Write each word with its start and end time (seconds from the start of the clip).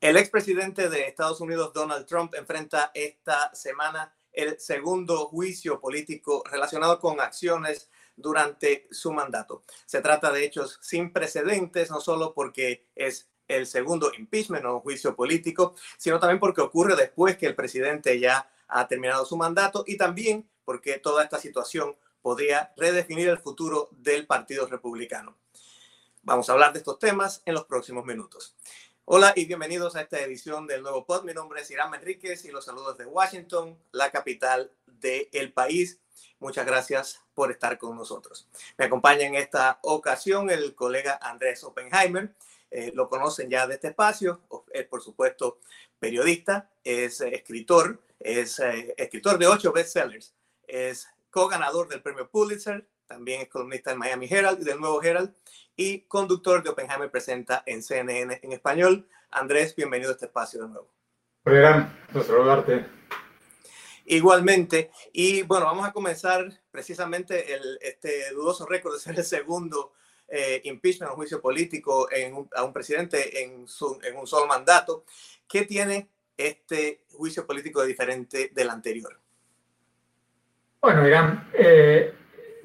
El 0.00 0.18
expresidente 0.18 0.90
de 0.90 1.08
Estados 1.08 1.40
Unidos, 1.40 1.72
Donald 1.72 2.06
Trump, 2.06 2.34
enfrenta 2.34 2.90
esta 2.94 3.54
semana 3.54 4.14
el 4.30 4.60
segundo 4.60 5.26
juicio 5.26 5.80
político 5.80 6.44
relacionado 6.50 7.00
con 7.00 7.18
acciones 7.18 7.88
durante 8.14 8.86
su 8.90 9.10
mandato. 9.12 9.64
Se 9.86 10.02
trata 10.02 10.30
de 10.30 10.44
hechos 10.44 10.78
sin 10.82 11.12
precedentes, 11.12 11.90
no 11.90 12.00
solo 12.00 12.34
porque 12.34 12.86
es 12.94 13.30
el 13.48 13.66
segundo 13.66 14.12
impeachment 14.16 14.66
o 14.66 14.80
juicio 14.80 15.16
político, 15.16 15.74
sino 15.96 16.20
también 16.20 16.40
porque 16.40 16.60
ocurre 16.60 16.94
después 16.94 17.38
que 17.38 17.46
el 17.46 17.54
presidente 17.54 18.20
ya 18.20 18.50
ha 18.68 18.86
terminado 18.88 19.24
su 19.24 19.36
mandato 19.38 19.82
y 19.86 19.96
también 19.96 20.46
porque 20.64 20.98
toda 20.98 21.24
esta 21.24 21.38
situación 21.38 21.96
podría 22.20 22.74
redefinir 22.76 23.28
el 23.28 23.38
futuro 23.38 23.88
del 23.92 24.26
Partido 24.26 24.66
Republicano. 24.66 25.38
Vamos 26.22 26.50
a 26.50 26.52
hablar 26.52 26.72
de 26.72 26.80
estos 26.80 26.98
temas 26.98 27.40
en 27.46 27.54
los 27.54 27.64
próximos 27.64 28.04
minutos. 28.04 28.56
Hola 29.08 29.32
y 29.36 29.44
bienvenidos 29.44 29.94
a 29.94 30.00
esta 30.00 30.18
edición 30.18 30.66
del 30.66 30.82
nuevo 30.82 31.06
pod. 31.06 31.22
Mi 31.22 31.32
nombre 31.32 31.60
es 31.60 31.70
Irán 31.70 31.94
Enríquez 31.94 32.44
y 32.44 32.50
los 32.50 32.64
saludos 32.64 32.98
de 32.98 33.06
Washington, 33.06 33.78
la 33.92 34.10
capital 34.10 34.72
del 34.84 35.52
país. 35.52 36.00
Muchas 36.40 36.66
gracias 36.66 37.22
por 37.32 37.52
estar 37.52 37.78
con 37.78 37.96
nosotros. 37.96 38.48
Me 38.76 38.86
acompaña 38.86 39.24
en 39.24 39.36
esta 39.36 39.78
ocasión 39.82 40.50
el 40.50 40.74
colega 40.74 41.20
Andrés 41.22 41.62
Oppenheimer. 41.62 42.34
Eh, 42.72 42.90
lo 42.96 43.08
conocen 43.08 43.48
ya 43.48 43.68
de 43.68 43.74
este 43.74 43.86
espacio. 43.86 44.40
Es, 44.72 44.86
por 44.86 45.00
supuesto, 45.00 45.60
periodista, 46.00 46.68
es 46.82 47.20
eh, 47.20 47.32
escritor, 47.32 48.02
es 48.18 48.58
eh, 48.58 48.92
escritor 48.98 49.38
de 49.38 49.46
ocho 49.46 49.72
bestsellers, 49.72 50.34
es 50.66 51.06
co-ganador 51.30 51.86
del 51.86 52.02
premio 52.02 52.28
Pulitzer, 52.28 52.84
también 53.06 53.42
es 53.42 53.48
columnista 53.48 53.90
del 53.90 53.98
Miami 53.98 54.26
Herald 54.30 54.60
y 54.60 54.64
del 54.64 54.80
Nuevo 54.80 55.02
Herald 55.02 55.32
y 55.76 56.00
conductor 56.02 56.62
de 56.62 56.70
Oppenheimer 56.70 57.10
Presenta 57.10 57.62
en 57.66 57.82
CNN 57.82 58.40
en 58.42 58.52
español. 58.52 59.06
Andrés, 59.30 59.74
bienvenido 59.76 60.10
a 60.10 60.14
este 60.14 60.26
espacio 60.26 60.62
de 60.62 60.68
nuevo. 60.68 60.88
Hola, 61.44 61.96
saludarte. 62.12 62.86
Igualmente, 64.06 64.90
y 65.12 65.42
bueno, 65.42 65.66
vamos 65.66 65.86
a 65.86 65.92
comenzar 65.92 66.48
precisamente 66.70 67.54
el, 67.54 67.78
este 67.80 68.32
dudoso 68.32 68.66
récord 68.66 68.94
de 68.94 69.00
ser 69.00 69.16
el 69.16 69.24
segundo 69.24 69.92
eh, 70.28 70.60
impeachment 70.64 71.12
o 71.12 71.16
juicio 71.16 71.40
político 71.40 72.08
en 72.10 72.48
a 72.54 72.62
un 72.62 72.72
presidente 72.72 73.42
en, 73.42 73.66
su, 73.66 73.98
en 74.02 74.16
un 74.16 74.26
solo 74.26 74.46
mandato. 74.46 75.04
¿Qué 75.48 75.64
tiene 75.64 76.08
este 76.36 77.04
juicio 77.12 77.46
político 77.46 77.80
de 77.80 77.88
diferente 77.88 78.50
del 78.52 78.70
anterior? 78.70 79.18
Bueno, 80.80 81.06
Irán, 81.06 81.50
eh, 81.54 82.14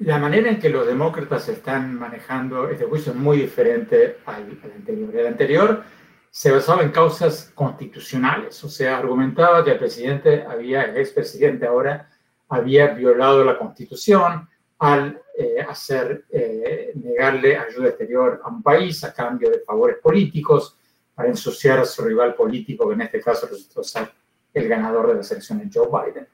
la 0.04 0.18
manera 0.18 0.50
en 0.50 0.58
que 0.58 0.68
los 0.68 0.86
demócratas 0.86 1.48
están 1.48 1.98
manejando 1.98 2.68
este 2.68 2.84
juicio 2.84 3.12
es 3.12 3.18
muy 3.18 3.38
diferente 3.38 4.18
al, 4.26 4.58
anterior. 4.74 5.16
El 5.16 5.26
anterior 5.26 5.84
se 6.30 6.50
basaba 6.50 6.82
en 6.82 6.90
causas 6.90 7.52
constitucionales, 7.54 8.62
o 8.64 8.68
sea, 8.68 8.98
argumentaba 8.98 9.64
que 9.64 9.72
el 9.72 9.78
presidente 9.78 10.44
había, 10.44 10.82
el 10.84 10.96
expresidente 10.96 11.66
ahora, 11.66 12.08
había 12.48 12.88
violado 12.88 13.44
la 13.44 13.58
constitución 13.58 14.48
al 14.78 15.20
eh, 15.38 15.64
hacer, 15.66 16.24
eh, 16.30 16.92
negarle 16.96 17.56
ayuda 17.56 17.88
exterior 17.88 18.40
a 18.44 18.48
un 18.48 18.62
país 18.62 19.04
a 19.04 19.14
cambio 19.14 19.50
de 19.50 19.60
favores 19.60 19.98
políticos 20.02 20.76
para 21.14 21.28
ensuciar 21.28 21.78
a 21.78 21.84
su 21.84 22.02
rival 22.02 22.34
político, 22.34 22.88
que 22.88 22.94
en 22.94 23.02
este 23.02 23.20
caso 23.20 23.46
resultó 23.46 23.84
ser 23.84 24.10
el 24.52 24.68
ganador 24.68 25.08
de 25.08 25.14
las 25.14 25.30
elecciones, 25.30 25.68
Joe 25.72 25.86
Biden. 25.86 26.26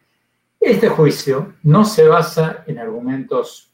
Este 0.60 0.88
juicio 0.88 1.54
no 1.62 1.84
se 1.84 2.08
basa 2.08 2.64
en 2.66 2.78
argumentos 2.78 3.72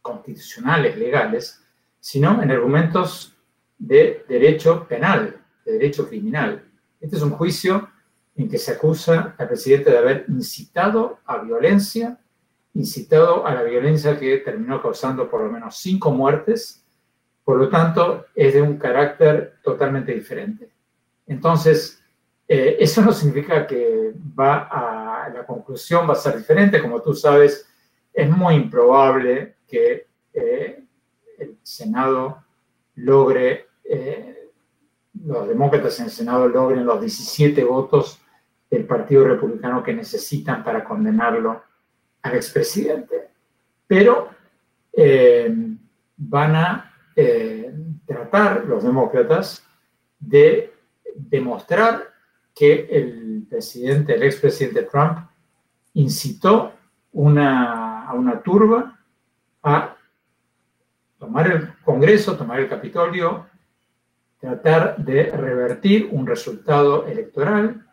constitucionales, 0.00 0.96
legales, 0.96 1.62
sino 2.00 2.42
en 2.42 2.50
argumentos 2.50 3.36
de 3.78 4.24
derecho 4.28 4.86
penal, 4.88 5.44
de 5.64 5.72
derecho 5.72 6.08
criminal. 6.08 6.64
Este 7.00 7.16
es 7.16 7.22
un 7.22 7.32
juicio 7.32 7.90
en 8.34 8.48
que 8.48 8.58
se 8.58 8.72
acusa 8.72 9.34
al 9.36 9.46
presidente 9.46 9.90
de 9.90 9.98
haber 9.98 10.24
incitado 10.28 11.18
a 11.26 11.38
violencia, 11.38 12.18
incitado 12.74 13.46
a 13.46 13.54
la 13.54 13.62
violencia 13.62 14.18
que 14.18 14.38
terminó 14.38 14.80
causando 14.80 15.28
por 15.28 15.42
lo 15.42 15.52
menos 15.52 15.76
cinco 15.76 16.10
muertes, 16.12 16.82
por 17.44 17.58
lo 17.58 17.68
tanto 17.68 18.26
es 18.34 18.54
de 18.54 18.62
un 18.62 18.78
carácter 18.78 19.58
totalmente 19.62 20.14
diferente. 20.14 20.72
Entonces, 21.26 22.01
eh, 22.54 22.76
eso 22.80 23.00
no 23.00 23.14
significa 23.14 23.66
que 23.66 24.12
va 24.38 24.68
a, 24.70 25.30
la 25.30 25.46
conclusión 25.46 26.06
va 26.06 26.12
a 26.12 26.16
ser 26.16 26.36
diferente, 26.36 26.82
como 26.82 27.00
tú 27.00 27.14
sabes, 27.14 27.66
es 28.12 28.28
muy 28.28 28.56
improbable 28.56 29.56
que 29.66 30.06
eh, 30.34 30.84
el 31.38 31.56
Senado 31.62 32.44
logre, 32.96 33.68
eh, 33.82 34.50
los 35.24 35.48
demócratas 35.48 35.98
en 36.00 36.04
el 36.04 36.10
Senado 36.10 36.46
logren 36.46 36.84
los 36.84 37.00
17 37.00 37.64
votos 37.64 38.20
del 38.70 38.84
Partido 38.84 39.24
Republicano 39.24 39.82
que 39.82 39.94
necesitan 39.94 40.62
para 40.62 40.84
condenarlo 40.84 41.62
al 42.20 42.34
expresidente. 42.34 43.30
Pero 43.86 44.28
van 46.18 46.56
a 46.56 46.92
tratar 48.04 48.66
los 48.66 48.84
demócratas 48.84 49.66
de 50.20 50.74
demostrar 51.14 52.11
que 52.54 52.88
el 52.90 53.46
presidente, 53.48 54.14
el 54.14 54.22
expresidente 54.22 54.82
Trump, 54.82 55.18
incitó 55.94 56.72
una, 57.12 58.06
a 58.08 58.14
una 58.14 58.40
turba 58.42 58.98
a 59.62 59.96
tomar 61.18 61.50
el 61.50 61.74
Congreso, 61.84 62.36
tomar 62.36 62.60
el 62.60 62.68
Capitolio, 62.68 63.46
tratar 64.40 64.96
de 64.96 65.30
revertir 65.30 66.08
un 66.10 66.26
resultado 66.26 67.06
electoral, 67.06 67.86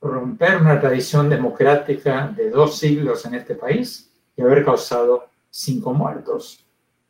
romper 0.00 0.56
una 0.56 0.80
tradición 0.80 1.28
democrática 1.28 2.28
de 2.28 2.50
dos 2.50 2.78
siglos 2.78 3.24
en 3.26 3.34
este 3.34 3.54
país 3.54 4.10
y 4.34 4.42
haber 4.42 4.64
causado 4.64 5.28
cinco 5.50 5.92
muertos. 5.92 6.64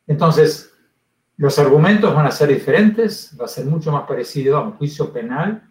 Entonces, 0.07 0.73
los 1.37 1.59
argumentos 1.59 2.15
van 2.15 2.27
a 2.27 2.31
ser 2.31 2.49
diferentes, 2.49 3.37
va 3.41 3.45
a 3.45 3.49
ser 3.49 3.65
mucho 3.65 3.93
más 3.93 4.07
parecido 4.07 4.57
a 4.57 4.63
un 4.63 4.73
juicio 4.73 5.13
penal 5.13 5.63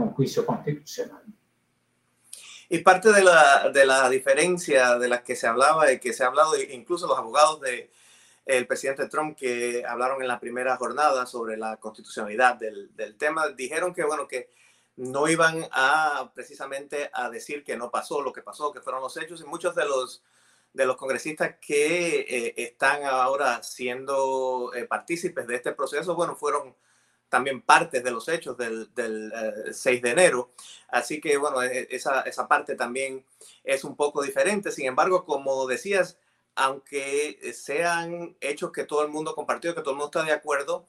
un 0.00 0.12
juicio 0.12 0.44
constitucional. 0.44 1.22
Y 2.68 2.78
parte 2.78 3.12
de 3.12 3.22
la, 3.22 3.70
de 3.70 3.86
la 3.86 4.08
diferencia 4.10 4.98
de 4.98 5.08
la 5.08 5.22
que 5.22 5.36
se 5.36 5.46
hablaba 5.46 5.90
y 5.90 5.98
que 5.98 6.12
se 6.12 6.22
ha 6.22 6.26
hablado, 6.26 6.52
incluso 6.60 7.06
los 7.06 7.18
abogados 7.18 7.60
del 7.60 7.90
el 8.48 8.66
presidente 8.66 9.08
Trump 9.08 9.36
que 9.36 9.84
hablaron 9.86 10.22
en 10.22 10.28
la 10.28 10.40
primera 10.40 10.76
jornada 10.78 11.26
sobre 11.26 11.58
la 11.58 11.76
constitucionalidad 11.76 12.56
del, 12.56 12.94
del, 12.96 13.14
tema, 13.16 13.48
dijeron 13.50 13.92
que, 13.92 14.04
bueno, 14.04 14.26
que 14.26 14.48
no 14.96 15.28
iban 15.28 15.68
a 15.70 16.32
precisamente 16.34 17.10
a 17.12 17.28
decir 17.28 17.62
que 17.62 17.76
no 17.76 17.90
pasó 17.90 18.22
lo 18.22 18.32
que 18.32 18.42
pasó, 18.42 18.72
que 18.72 18.80
fueron 18.80 19.02
los 19.02 19.16
hechos, 19.18 19.42
y 19.42 19.44
muchos 19.44 19.74
de 19.74 19.84
los, 19.84 20.24
de 20.72 20.86
los 20.86 20.96
congresistas 20.96 21.56
que 21.60 22.20
eh, 22.20 22.54
están 22.56 23.04
ahora 23.04 23.62
siendo 23.62 24.72
eh, 24.74 24.86
partícipes 24.86 25.46
de 25.46 25.56
este 25.56 25.72
proceso, 25.72 26.14
bueno, 26.14 26.34
fueron 26.34 26.74
también 27.28 27.62
partes 27.62 28.02
de 28.02 28.10
los 28.10 28.28
hechos 28.28 28.56
del, 28.56 28.92
del 28.94 29.32
6 29.72 29.98
eh, 29.98 30.00
de 30.00 30.10
enero. 30.10 30.52
Así 30.88 31.20
que, 31.20 31.36
bueno, 31.36 31.62
e, 31.62 31.88
esa, 31.90 32.22
esa 32.22 32.48
parte 32.48 32.74
también 32.74 33.24
es 33.64 33.84
un 33.84 33.96
poco 33.96 34.22
diferente. 34.22 34.72
Sin 34.72 34.86
embargo, 34.86 35.24
como 35.24 35.66
decías, 35.66 36.18
aunque 36.54 37.38
sean 37.54 38.36
hechos 38.40 38.72
que 38.72 38.84
todo 38.84 39.02
el 39.02 39.08
mundo 39.10 39.34
compartió, 39.34 39.74
que 39.74 39.80
todo 39.82 39.92
el 39.92 39.96
mundo 39.98 40.06
está 40.06 40.24
de 40.24 40.32
acuerdo, 40.32 40.86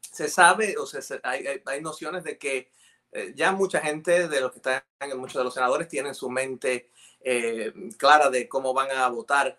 se 0.00 0.28
sabe, 0.28 0.76
o 0.78 0.86
sea, 0.86 1.00
hay, 1.24 1.44
hay, 1.64 1.80
nociones 1.82 2.24
de 2.24 2.38
que 2.38 2.70
eh, 3.12 3.32
ya 3.34 3.52
mucha 3.52 3.80
gente 3.80 4.28
de 4.28 4.40
los 4.40 4.52
que 4.52 4.58
están, 4.58 4.82
muchos 5.16 5.36
de 5.36 5.44
los 5.44 5.54
senadores 5.54 5.88
tienen 5.88 6.14
su 6.14 6.30
mente 6.30 6.90
eh, 7.20 7.72
clara 7.96 8.30
de 8.30 8.48
cómo 8.48 8.72
van 8.74 8.90
a 8.90 9.08
votar. 9.08 9.58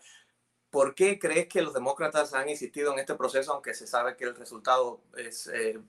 ¿Por 0.69 0.93
qué 0.93 1.17
crees 1.17 1.47
que 1.47 1.61
los 1.61 1.73
demócratas 1.73 2.33
han 2.33 2.47
insistido 2.47 2.93
en 2.93 2.99
este 2.99 3.15
proceso, 3.15 3.53
aunque 3.53 3.73
se 3.73 3.87
sabe 3.87 4.15
que 4.15 4.25
el 4.25 4.35
resultado 4.35 5.01
es 5.17 5.47
eh, 5.47 5.79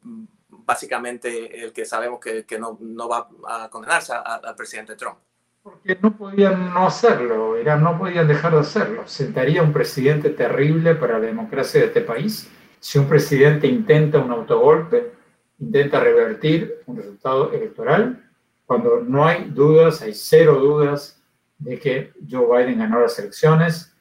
básicamente 0.49 1.63
el 1.63 1.73
que 1.73 1.85
sabemos 1.85 2.21
que, 2.21 2.59
no, 2.59 2.79
no, 2.81 3.09
va 3.09 3.29
a 3.47 3.69
condenarse 3.69 4.13
al 4.15 4.57
presidente 4.57 4.97
Trump? 4.97 5.19
Porque 5.63 5.99
no 6.01 6.17
podían 6.17 6.73
no 6.73 6.87
hacerlo, 6.87 7.57
era, 7.57 7.77
no 7.77 7.99
podían 7.99 8.27
dejar 8.27 8.53
de 8.53 8.61
hacerlo. 8.61 9.07
Sentaría 9.07 9.63
un 9.63 9.73
presidente 9.73 10.31
terrible 10.31 10.95
para 10.95 11.19
la 11.19 11.27
democracia 11.27 11.81
de 11.81 11.87
este 11.89 12.01
país 12.01 12.51
si 12.81 12.99
un 12.99 13.07
presidente 13.07 13.67
intenta 13.67 14.19
un 14.19 14.33
autogolpe, 14.33 15.13
intenta 15.59 16.01
revertir 16.01 16.83
un 16.87 16.97
resultado 16.97 17.53
electoral, 17.53 18.27
cuando 18.65 19.01
no 19.01 19.27
hay 19.27 19.51
dudas, 19.51 20.01
hay 20.01 20.15
cero 20.15 20.55
dudas 20.55 21.23
de 21.59 21.79
que 21.79 22.13
Joe 22.29 22.65
Biden 22.65 22.79
ganó 22.79 23.01
las 23.01 23.19
elecciones 23.19 23.95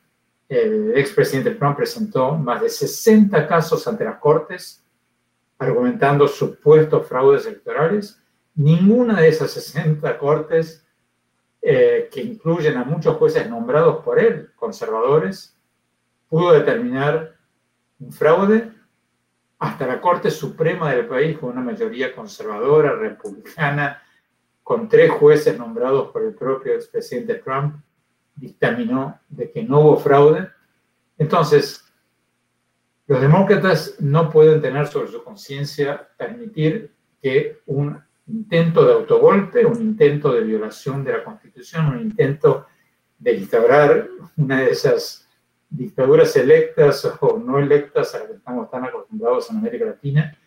el 0.50 0.98
expresidente 0.98 1.52
Trump 1.52 1.78
presentó 1.78 2.36
más 2.36 2.62
de 2.62 2.70
60 2.70 3.48
casos 3.48 3.88
ante 3.88 4.04
las 4.04 4.18
Cortes 4.18 4.84
argumentando 5.60 6.28
supuestos 6.28 7.08
fraudes 7.08 7.46
electorales. 7.46 8.20
Ninguna 8.56 9.22
de 9.22 9.28
esas 9.28 9.52
60 9.52 10.18
Cortes, 10.18 10.86
eh, 11.62 12.10
que 12.12 12.22
incluyen 12.22 12.78
a 12.78 12.86
muchos 12.86 13.18
jueces 13.18 13.48
nombrados 13.50 14.04
por 14.04 14.20
él, 14.20 14.52
conservadores, 14.56 15.56
pudo 16.30 16.54
determinar 16.54 17.36
un 18.00 18.12
fraude 18.12 18.72
hasta 19.60 19.86
la 19.86 20.00
Corte 20.00 20.32
Suprema 20.32 20.94
del 20.94 21.06
país, 21.06 21.38
con 21.38 21.50
una 21.50 21.62
mayoría 21.62 22.16
conservadora, 22.16 22.96
republicana, 22.96 24.02
con 24.64 24.88
tres 24.88 25.12
jueces 25.12 25.58
nombrados 25.58 26.12
por 26.12 26.24
el 26.24 26.34
propio 26.34 26.74
expresidente 26.74 27.36
Trump, 27.36 27.76
dictaminó 28.40 29.20
de 29.30 29.52
que 29.52 29.64
no 29.64 29.82
hubo 29.82 29.98
fraude. 29.98 30.50
Entonces, 31.18 31.86
los 33.08 33.22
demócratas 33.22 33.96
no 34.00 34.30
pueden 34.30 34.62
tener 34.62 34.88
sobre 34.88 35.12
su 35.12 35.24
conciencia 35.24 36.08
permitir 36.18 36.94
que 37.22 37.60
un 37.66 38.00
intento 38.28 38.86
de 38.86 38.94
autogolpe, 38.94 39.66
un 39.66 39.82
intento 39.82 40.32
de 40.32 40.42
violación 40.42 41.04
de 41.04 41.14
la 41.14 41.24
Constitución, 41.24 41.88
un 41.88 42.02
intento 42.02 42.68
de 43.18 43.34
instaurar 43.34 44.08
una 44.38 44.62
de 44.62 44.70
esas 44.70 45.28
dictaduras 45.70 46.36
electas 46.36 47.06
o 47.20 47.38
no 47.38 47.60
electas 47.60 48.16
a 48.16 48.20
las 48.20 48.28
que 48.28 48.34
estamos 48.36 48.70
tan 48.70 48.86
acostumbrados 48.86 49.50
en 49.50 49.58
América 49.58 49.86
Latina, 49.86 50.38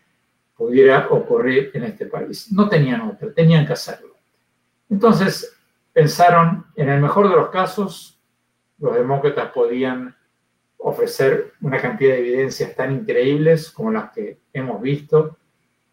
pudiera 0.55 1.07
ocurrir 1.09 1.71
en 1.73 1.83
este 1.83 2.05
país. 2.05 2.51
No 2.51 2.69
tenían 2.69 3.01
otra, 3.01 3.31
tenían 3.33 3.65
que 3.65 3.73
hacerlo. 3.73 4.15
Entonces 4.89 5.52
pensaron, 5.93 6.65
en 6.75 6.89
el 6.89 7.01
mejor 7.01 7.29
de 7.29 7.35
los 7.35 7.49
casos, 7.49 8.19
los 8.79 8.95
demócratas 8.95 9.51
podían 9.51 10.15
ofrecer 10.77 11.53
una 11.61 11.79
cantidad 11.79 12.13
de 12.13 12.19
evidencias 12.19 12.75
tan 12.75 12.91
increíbles 12.91 13.71
como 13.71 13.91
las 13.91 14.11
que 14.11 14.41
hemos 14.51 14.81
visto 14.81 15.37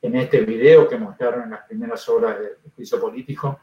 en 0.03 0.17
este 0.17 0.41
video 0.41 0.89
que 0.89 0.99
mostraron 0.99 1.45
en 1.45 1.51
las 1.51 1.67
primeras 1.67 2.09
horas 2.09 2.39
del 2.39 2.73
juicio 2.75 3.01
político, 3.01 3.61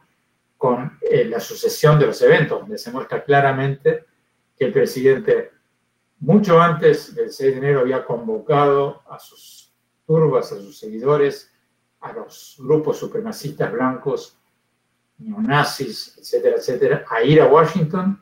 con 0.55 0.97
eh, 1.01 1.25
la 1.25 1.39
sucesión 1.39 1.99
de 1.99 2.07
los 2.07 2.21
eventos, 2.21 2.59
donde 2.59 2.77
se 2.77 2.91
muestra 2.91 3.23
claramente 3.23 4.05
que 4.57 4.65
el 4.65 4.73
presidente, 4.73 5.51
mucho 6.19 6.59
antes 6.59 7.13
del 7.13 7.31
6 7.31 7.51
de 7.51 7.57
enero, 7.57 7.81
había 7.81 8.05
convocado 8.05 9.03
a 9.09 9.19
sus 9.19 9.73
turbas, 10.05 10.51
a 10.51 10.55
sus 10.55 10.79
seguidores, 10.79 11.51
a 11.99 12.13
los 12.13 12.55
grupos 12.59 12.97
supremacistas 12.97 13.71
blancos, 13.71 14.36
neonazis, 15.19 16.17
etcétera, 16.17 16.57
etcétera, 16.57 17.05
a 17.09 17.23
ir 17.23 17.41
a 17.41 17.47
Washington. 17.47 18.21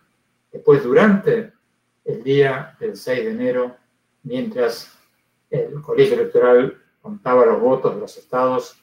Después, 0.51 0.83
durante 0.83 1.53
el 2.03 2.23
día 2.23 2.75
del 2.79 2.95
6 2.95 3.25
de 3.25 3.31
enero, 3.31 3.75
mientras 4.23 4.91
el 5.49 5.81
colegio 5.81 6.15
electoral 6.15 6.77
contaba 7.01 7.45
los 7.45 7.59
votos 7.59 7.95
de 7.95 8.01
los 8.01 8.17
estados, 8.17 8.77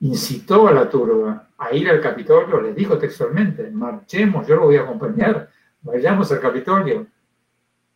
incitó 0.00 0.68
a 0.68 0.72
la 0.72 0.88
turba 0.88 1.48
a 1.58 1.74
ir 1.74 1.90
al 1.90 2.00
Capitolio, 2.00 2.60
les 2.60 2.74
dijo 2.74 2.98
textualmente, 2.98 3.68
marchemos, 3.70 4.46
yo 4.46 4.56
lo 4.56 4.66
voy 4.66 4.76
a 4.76 4.82
acompañar, 4.82 5.50
vayamos 5.82 6.30
al 6.30 6.40
Capitolio. 6.40 7.06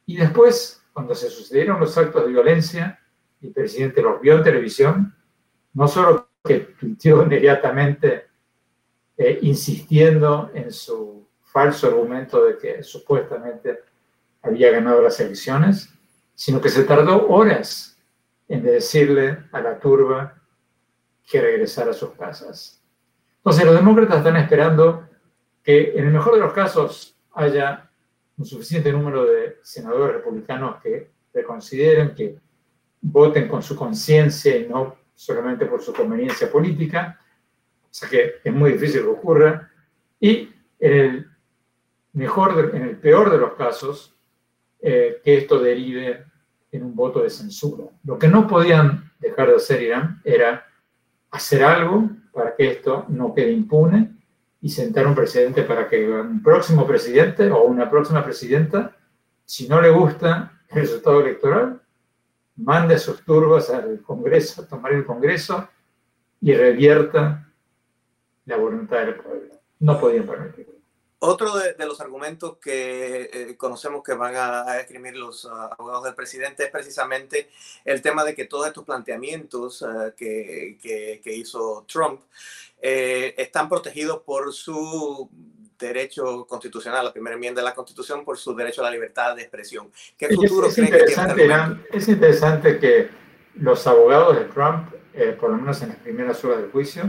Y 0.06 0.16
después, 0.16 0.82
cuando 0.92 1.14
se 1.14 1.30
sucedieron 1.30 1.78
los 1.78 1.96
actos 1.96 2.24
de 2.24 2.32
violencia, 2.32 2.98
el 3.40 3.52
presidente 3.52 4.02
los 4.02 4.20
vio 4.20 4.36
en 4.36 4.42
televisión, 4.42 5.14
no 5.74 5.86
solo 5.86 6.28
que 6.44 6.60
tuiteó 6.78 7.22
inmediatamente 7.24 8.26
eh, 9.16 9.38
insistiendo 9.42 10.50
en 10.54 10.72
su 10.72 11.28
falso 11.42 11.88
argumento 11.88 12.44
de 12.44 12.56
que 12.56 12.82
supuestamente 12.82 13.80
había 14.42 14.70
ganado 14.70 15.02
las 15.02 15.20
elecciones, 15.20 15.90
sino 16.34 16.60
que 16.60 16.70
se 16.70 16.84
tardó 16.84 17.28
horas 17.28 17.98
en 18.48 18.62
decirle 18.62 19.38
a 19.52 19.60
la 19.60 19.78
turba 19.78 20.34
que 21.30 21.40
regresara 21.40 21.90
a 21.90 21.94
sus 21.94 22.10
casas. 22.12 22.82
Entonces 23.38 23.64
los 23.64 23.74
demócratas 23.74 24.18
están 24.18 24.36
esperando 24.36 25.08
que 25.62 25.92
en 25.96 26.06
el 26.06 26.12
mejor 26.12 26.34
de 26.34 26.40
los 26.40 26.52
casos 26.52 27.16
haya 27.34 27.90
un 28.36 28.44
suficiente 28.44 28.92
número 28.92 29.24
de 29.24 29.58
senadores 29.62 30.16
republicanos 30.16 30.80
que 30.82 31.10
reconsideren, 31.32 32.14
que 32.14 32.38
voten 33.00 33.48
con 33.48 33.62
su 33.62 33.76
conciencia 33.76 34.56
y 34.56 34.68
no 34.68 34.96
solamente 35.14 35.66
por 35.66 35.82
su 35.82 35.92
conveniencia 35.92 36.50
política, 36.50 37.20
o 37.92 37.94
sea 37.94 38.08
que 38.08 38.36
es 38.42 38.52
muy 38.52 38.72
difícil 38.72 39.02
que 39.02 39.08
ocurra, 39.08 39.70
y 40.18 40.48
en 40.78 40.92
el 40.92 41.26
mejor, 42.14 42.70
en 42.74 42.82
el 42.84 42.96
peor 42.96 43.30
de 43.30 43.36
los 43.36 43.52
casos, 43.52 44.16
eh, 44.80 45.20
que 45.22 45.36
esto 45.36 45.58
derive 45.58 46.24
en 46.70 46.84
un 46.84 46.96
voto 46.96 47.22
de 47.22 47.28
censura. 47.28 47.84
Lo 48.04 48.18
que 48.18 48.28
no 48.28 48.46
podían 48.46 49.12
dejar 49.20 49.48
de 49.48 49.56
hacer 49.56 49.82
Irán 49.82 50.22
era 50.24 50.66
hacer 51.30 51.62
algo 51.62 52.08
para 52.32 52.56
que 52.56 52.70
esto 52.70 53.04
no 53.08 53.34
quede 53.34 53.52
impune 53.52 54.10
y 54.62 54.70
sentar 54.70 55.06
un 55.06 55.14
precedente 55.14 55.62
para 55.64 55.86
que 55.86 56.10
un 56.10 56.42
próximo 56.42 56.86
presidente 56.86 57.50
o 57.50 57.64
una 57.64 57.90
próxima 57.90 58.24
presidenta, 58.24 58.96
si 59.44 59.68
no 59.68 59.82
le 59.82 59.90
gusta 59.90 60.60
el 60.70 60.80
resultado 60.80 61.20
electoral, 61.20 61.82
mande 62.56 62.94
a 62.94 62.98
sus 62.98 63.22
turbas 63.22 63.68
al 63.68 64.00
Congreso, 64.00 64.62
a 64.62 64.66
tomar 64.66 64.92
el 64.94 65.04
Congreso 65.04 65.68
y 66.40 66.54
revierta 66.54 67.51
la 68.46 68.56
voluntad 68.56 68.98
del 68.98 69.16
pueblo. 69.16 69.54
No 69.80 70.00
podían 70.00 70.26
permitirlo. 70.26 70.82
Otro 71.24 71.54
de, 71.56 71.76
los 71.86 72.00
argumentos 72.00 72.56
que 72.56 73.30
eh, 73.32 73.56
conocemos 73.56 74.02
que 74.02 74.12
van 74.12 74.34
a, 74.34 74.80
escribir 74.80 75.16
los 75.16 75.44
ah, 75.44 75.70
abogados 75.78 76.02
del 76.02 76.16
presidente 76.16 76.64
es 76.64 76.70
precisamente 76.70 77.48
el 77.84 78.02
tema 78.02 78.24
de 78.24 78.34
que 78.34 78.46
todos 78.46 78.66
estos 78.66 78.84
planteamientos 78.84 79.84
ah, 79.84 80.12
que, 80.16 80.78
que, 80.82 81.32
hizo 81.32 81.84
Trump 81.86 82.22
eh, 82.80 83.36
están 83.38 83.68
protegidos 83.68 84.22
por 84.22 84.52
su 84.52 85.30
derecho 85.78 86.44
constitucional, 86.44 87.04
la 87.04 87.12
primera 87.12 87.34
enmienda 87.34 87.60
de 87.60 87.66
la 87.66 87.74
Constitución, 87.74 88.24
por 88.24 88.36
su 88.36 88.52
derecho 88.56 88.80
a 88.80 88.84
la 88.84 88.90
libertad 88.90 89.36
de 89.36 89.42
expresión. 89.42 89.92
¿Qué 90.18 90.28
futuro 90.28 90.66
es, 90.66 90.74
que 90.74 90.82
tiene 90.82 91.78
Es 91.92 92.08
interesante 92.08 92.80
que 92.80 93.08
los 93.54 93.86
abogados 93.86 94.36
de 94.36 94.46
Trump, 94.46 94.92
eh, 95.14 95.36
por 95.38 95.50
lo 95.50 95.56
menos 95.56 95.80
en 95.82 95.90
las 95.90 95.98
primeras 95.98 96.44
horas 96.44 96.62
del 96.62 96.70
juicio, 96.72 97.04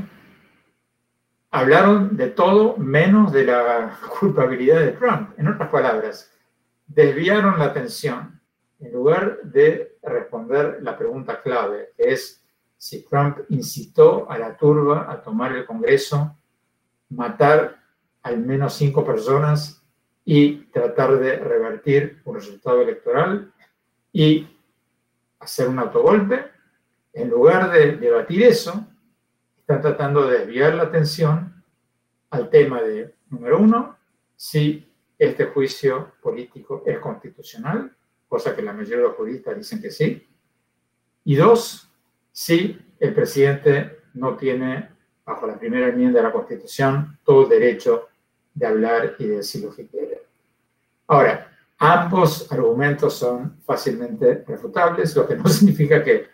hablaron 1.54 2.18
de 2.18 2.30
todo 2.30 2.78
menos 2.78 3.32
de 3.32 3.46
la 3.46 4.00
culpabilidad 4.20 4.80
de 4.80 4.94
Trump. 4.94 5.38
En 5.38 5.48
otras 5.48 5.70
palabras, 5.70 6.32
desviaron 6.88 7.60
la 7.60 7.66
atención 7.66 8.42
en 8.80 8.92
lugar 8.92 9.40
de 9.44 9.98
responder 10.02 10.80
la 10.82 10.98
pregunta 10.98 11.42
clave, 11.42 11.92
que 11.96 12.12
es 12.12 12.44
si 12.76 13.04
Trump 13.06 13.38
incitó 13.50 14.30
a 14.30 14.38
la 14.40 14.58
turba 14.58 15.10
a 15.10 15.22
tomar 15.22 15.56
el 15.56 15.66
Congreso, 15.66 16.36
matar 17.10 17.78
al 18.24 18.40
menos 18.40 18.74
cinco 18.74 19.06
personas 19.06 19.82
y 20.26 20.56
tratar 20.72 21.20
de 21.20 21.38
revertir 21.38 22.20
un 22.26 22.34
resultado 22.34 22.82
electoral 22.82 23.54
y 24.12 24.48
hacer 25.40 25.70
un 25.70 25.78
autogolpe. 25.78 26.46
En 27.14 27.30
lugar 27.30 27.72
de 27.72 27.92
debatir 27.98 28.42
eso, 28.42 28.88
están 29.64 29.82
tratando 29.82 30.28
de 30.28 30.40
desviar 30.40 30.76
la 30.76 30.84
atención 30.84 31.64
al 32.32 32.50
tema 32.50 32.82
de, 32.82 33.16
número 33.30 33.60
uno, 33.60 33.98
si 34.36 34.92
este 35.18 35.46
juicio 35.46 36.12
político 36.22 36.84
es 36.86 37.00
constitucional, 37.00 37.96
cosa 38.28 38.54
que 38.54 38.62
la 38.62 38.74
mayoría 38.74 38.98
de 38.98 39.04
los 39.04 39.16
juristas 39.16 39.56
dicen 39.56 39.82
que 39.82 39.90
sí, 39.90 40.28
y 41.24 41.36
dos, 41.36 41.90
si 42.34 42.78
el 43.00 43.14
presidente 43.14 44.00
no 44.16 44.36
tiene, 44.36 44.90
bajo 45.26 45.48
la 45.48 45.58
primera 45.58 45.88
enmienda 45.88 46.20
de 46.20 46.28
la 46.28 46.34
Constitución, 46.34 47.18
todo 47.24 47.44
el 47.44 47.50
derecho 47.50 48.10
de 48.54 48.66
hablar 48.66 49.16
y 49.18 49.28
de 49.28 49.38
decir 49.38 49.64
lo 49.64 49.74
que 49.74 49.88
quiere. 49.88 50.24
Ahora, 51.08 51.56
ambos 51.78 52.52
argumentos 52.52 53.14
son 53.14 53.62
fácilmente 53.62 54.44
refutables, 54.46 55.16
lo 55.16 55.26
que 55.26 55.38
no 55.38 55.48
significa 55.48 56.04
que 56.04 56.28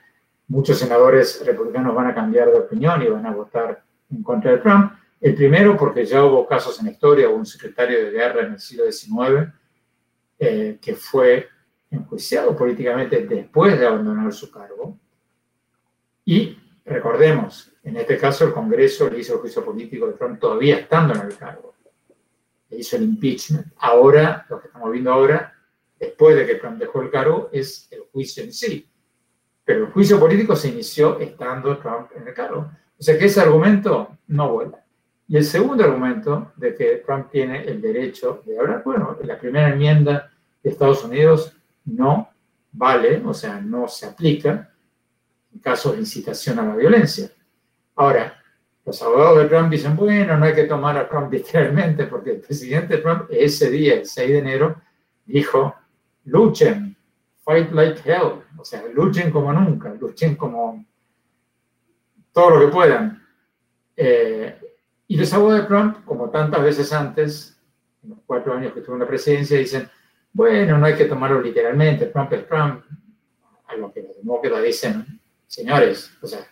muchos 0.49 0.79
senadores 0.79 1.43
republicanos 1.45 1.95
van 1.95 2.07
a 2.07 2.15
cambiar 2.15 2.51
de 2.51 2.59
opinión 2.59 3.01
y 3.01 3.07
van 3.07 3.25
a 3.25 3.31
votar 3.31 3.83
en 4.11 4.23
contra 4.23 4.51
de 4.51 4.57
Trump. 4.57 4.93
El 5.21 5.35
primero, 5.35 5.77
porque 5.77 6.05
ya 6.05 6.25
hubo 6.25 6.47
casos 6.47 6.79
en 6.79 6.87
la 6.87 6.91
historia, 6.91 7.29
hubo 7.29 7.37
un 7.37 7.45
secretario 7.45 8.03
de 8.03 8.11
guerra 8.11 8.41
en 8.41 8.53
el 8.53 8.59
siglo 8.59 8.91
XIX 8.91 9.53
eh, 10.39 10.79
que 10.81 10.95
fue 10.95 11.47
enjuiciado 11.91 12.55
políticamente 12.55 13.25
después 13.25 13.79
de 13.79 13.85
abandonar 13.85 14.33
su 14.33 14.51
cargo. 14.51 14.97
Y 16.25 16.57
recordemos, 16.85 17.71
en 17.83 17.97
este 17.97 18.17
caso 18.17 18.45
el 18.45 18.53
Congreso 18.53 19.09
le 19.09 19.19
hizo 19.19 19.33
el 19.33 19.39
juicio 19.39 19.63
político 19.63 20.07
de 20.07 20.13
Trump 20.13 20.39
todavía 20.39 20.77
estando 20.77 21.13
en 21.13 21.21
el 21.21 21.37
cargo. 21.37 21.75
Le 22.69 22.77
hizo 22.77 22.95
el 22.95 23.03
impeachment. 23.03 23.67
Ahora, 23.77 24.45
lo 24.49 24.59
que 24.59 24.67
estamos 24.67 24.91
viendo 24.91 25.11
ahora, 25.11 25.53
después 25.99 26.35
de 26.35 26.45
que 26.45 26.55
Trump 26.55 26.79
dejó 26.79 27.01
el 27.01 27.11
cargo, 27.11 27.49
es 27.51 27.87
el 27.91 28.01
juicio 28.11 28.43
en 28.43 28.53
sí 28.53 28.88
pero 29.69 29.85
el 29.85 29.91
juicio 29.91 30.19
político 30.19 30.55
se 30.55 30.69
inició 30.69 31.19
estando 31.19 31.77
Trump 31.77 32.09
en 32.15 32.27
el 32.27 32.33
cargo. 32.33 32.71
O 32.99 33.03
sea 33.03 33.19
que 33.19 33.25
ese 33.25 33.39
argumento 33.39 34.17
no 34.25 34.51
vuela. 34.51 34.83
Y 35.27 35.37
el 35.37 35.43
segundo 35.43 35.83
argumento 35.83 36.53
de 36.55 36.73
que 36.73 37.03
Trump 37.05 37.29
tiene 37.29 37.65
el 37.65 37.79
derecho 37.79 38.41
de 38.47 38.57
hablar, 38.57 38.81
bueno, 38.83 39.15
la 39.21 39.37
primera 39.37 39.69
enmienda 39.69 40.31
de 40.63 40.71
Estados 40.71 41.03
Unidos 41.03 41.55
no 41.85 42.29
vale, 42.71 43.21
o 43.23 43.31
sea, 43.31 43.61
no 43.61 43.87
se 43.87 44.07
aplica 44.07 44.73
en 45.53 45.59
caso 45.59 45.91
de 45.91 45.99
incitación 45.99 46.57
a 46.57 46.65
la 46.65 46.75
violencia. 46.75 47.29
Ahora, 47.95 48.41
los 48.83 48.99
abogados 49.03 49.37
de 49.37 49.49
Trump 49.49 49.69
dicen, 49.69 49.95
bueno, 49.95 50.35
no 50.35 50.45
hay 50.45 50.55
que 50.55 50.63
tomar 50.63 50.97
a 50.97 51.07
Trump 51.07 51.31
literalmente, 51.31 52.07
porque 52.07 52.31
el 52.31 52.39
presidente 52.39 52.97
Trump 52.97 53.27
ese 53.29 53.69
día, 53.69 53.93
el 53.93 54.07
6 54.07 54.29
de 54.31 54.39
enero, 54.39 54.81
dijo, 55.27 55.75
luchen, 56.25 56.88
fight 57.49 57.71
like 57.71 57.99
hell, 58.05 58.43
o 58.59 58.63
sea, 58.63 58.83
luchen 58.93 59.31
como 59.31 59.51
nunca, 59.51 59.91
luchen 59.95 60.35
como 60.35 60.85
todo 62.31 62.51
lo 62.51 62.59
que 62.59 62.71
puedan. 62.71 63.25
Eh, 63.97 64.55
y 65.07 65.17
los 65.17 65.33
abogados 65.33 65.61
de 65.61 65.67
Trump, 65.67 66.05
como 66.05 66.29
tantas 66.29 66.61
veces 66.61 66.93
antes, 66.93 67.59
en 68.03 68.11
los 68.11 68.19
cuatro 68.27 68.53
años 68.53 68.71
que 68.71 68.81
estuvo 68.81 68.95
en 68.95 69.01
la 69.01 69.07
presidencia, 69.07 69.57
dicen, 69.57 69.89
bueno, 70.31 70.77
no 70.77 70.85
hay 70.85 70.93
que 70.93 71.05
tomarlo 71.05 71.41
literalmente, 71.41 72.05
Trump 72.05 72.31
es 72.33 72.47
Trump, 72.47 72.83
a 73.67 73.75
lo 73.75 73.91
que 73.91 74.03
los 74.03 74.15
demócratas 74.17 74.61
dicen, 74.61 75.19
señores, 75.47 76.15
o 76.21 76.27
sea, 76.27 76.45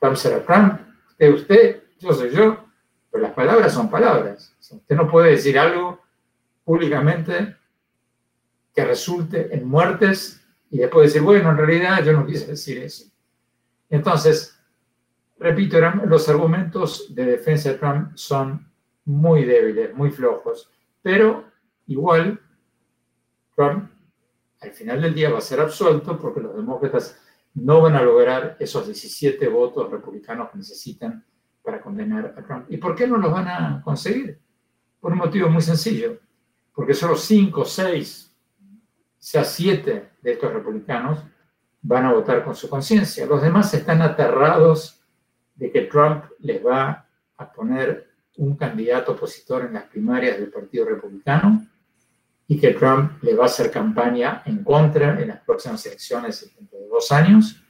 Trump 0.00 0.16
será 0.16 0.42
Trump, 0.42 0.80
usted, 1.10 1.34
usted, 1.34 1.82
yo 1.98 2.12
soy 2.14 2.30
yo, 2.30 2.64
pero 3.10 3.24
las 3.24 3.34
palabras 3.34 3.74
son 3.74 3.90
palabras. 3.90 4.56
usted 4.58 4.96
no 4.96 5.10
puede 5.10 5.32
decir 5.32 5.58
algo 5.58 6.00
públicamente 6.64 7.59
que 8.74 8.84
resulte 8.84 9.54
en 9.54 9.66
muertes 9.68 10.40
y 10.70 10.78
después 10.78 11.08
decir, 11.08 11.22
bueno, 11.22 11.50
en 11.50 11.56
realidad 11.56 12.04
yo 12.04 12.12
no 12.12 12.26
quise 12.26 12.46
decir 12.46 12.78
eso. 12.78 13.10
Entonces, 13.88 14.58
repito, 15.38 15.78
los 16.06 16.28
argumentos 16.28 17.14
de 17.14 17.24
defensa 17.24 17.70
de 17.70 17.78
Trump 17.78 18.12
son 18.14 18.70
muy 19.04 19.44
débiles, 19.44 19.94
muy 19.94 20.10
flojos, 20.10 20.70
pero 21.02 21.44
igual 21.86 22.40
Trump 23.56 23.90
al 24.60 24.70
final 24.72 25.00
del 25.00 25.14
día 25.14 25.30
va 25.30 25.38
a 25.38 25.42
ser 25.42 25.60
absuelto 25.60 26.18
porque 26.18 26.40
los 26.40 26.54
demócratas 26.54 27.18
no 27.54 27.80
van 27.80 27.96
a 27.96 28.02
lograr 28.02 28.56
esos 28.60 28.86
17 28.86 29.48
votos 29.48 29.90
republicanos 29.90 30.50
que 30.50 30.58
necesitan 30.58 31.24
para 31.62 31.80
condenar 31.80 32.34
a 32.36 32.42
Trump. 32.42 32.66
¿Y 32.68 32.76
por 32.76 32.94
qué 32.94 33.06
no 33.06 33.16
los 33.16 33.32
van 33.32 33.48
a 33.48 33.82
conseguir? 33.82 34.38
Por 35.00 35.12
un 35.12 35.18
motivo 35.18 35.48
muy 35.48 35.62
sencillo, 35.62 36.18
porque 36.74 36.94
solo 36.94 37.16
5, 37.16 37.64
6, 37.64 38.29
sea 39.20 39.44
7 39.44 40.10
de 40.22 40.32
estos 40.32 40.52
republicanos 40.52 41.22
van 41.82 42.06
a 42.06 42.12
votar 42.12 42.42
con 42.42 42.56
su 42.56 42.68
conciencia. 42.68 43.26
Los 43.26 43.42
demás 43.42 43.72
están 43.74 44.02
aterrados 44.02 45.00
de 45.54 45.70
que 45.70 45.82
Trump 45.82 46.24
les 46.40 46.64
va 46.64 47.06
a 47.36 47.52
poner 47.52 48.08
un 48.38 48.56
candidato 48.56 49.12
opositor 49.12 49.66
en 49.66 49.74
las 49.74 49.84
primarias 49.84 50.38
del 50.38 50.50
Partido 50.50 50.86
Republicano 50.86 51.66
y 52.48 52.58
que 52.58 52.72
Trump 52.72 53.22
le 53.22 53.34
va 53.34 53.44
a 53.44 53.46
hacer 53.46 53.70
campaña 53.70 54.42
en 54.46 54.64
contra 54.64 55.20
en 55.20 55.28
las 55.28 55.40
próximas 55.40 55.84
elecciones 55.86 56.50
dentro 56.56 56.78
de 56.78 56.88
dos 56.88 57.12
años 57.12 57.62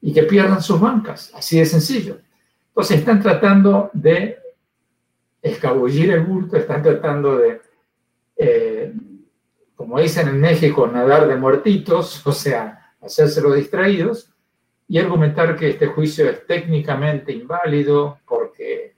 y 0.00 0.12
que 0.12 0.22
pierdan 0.22 0.62
sus 0.62 0.80
bancas. 0.80 1.30
Así 1.34 1.58
de 1.58 1.66
sencillo. 1.66 2.18
Entonces 2.68 2.98
están 2.98 3.20
tratando 3.20 3.90
de 3.92 4.38
escabullir 5.42 6.10
el 6.10 6.24
bulto, 6.24 6.56
están 6.56 6.82
tratando 6.82 7.36
de, 7.36 7.60
eh, 8.36 8.92
como 9.86 10.00
dicen 10.00 10.26
en 10.26 10.40
México, 10.40 10.88
nadar 10.88 11.28
de 11.28 11.36
muertitos, 11.36 12.20
o 12.26 12.32
sea, 12.32 12.92
hacérselo 13.00 13.52
distraídos 13.54 14.34
y 14.88 14.98
argumentar 14.98 15.54
que 15.54 15.70
este 15.70 15.86
juicio 15.86 16.28
es 16.28 16.44
técnicamente 16.44 17.30
inválido 17.30 18.18
porque 18.26 18.96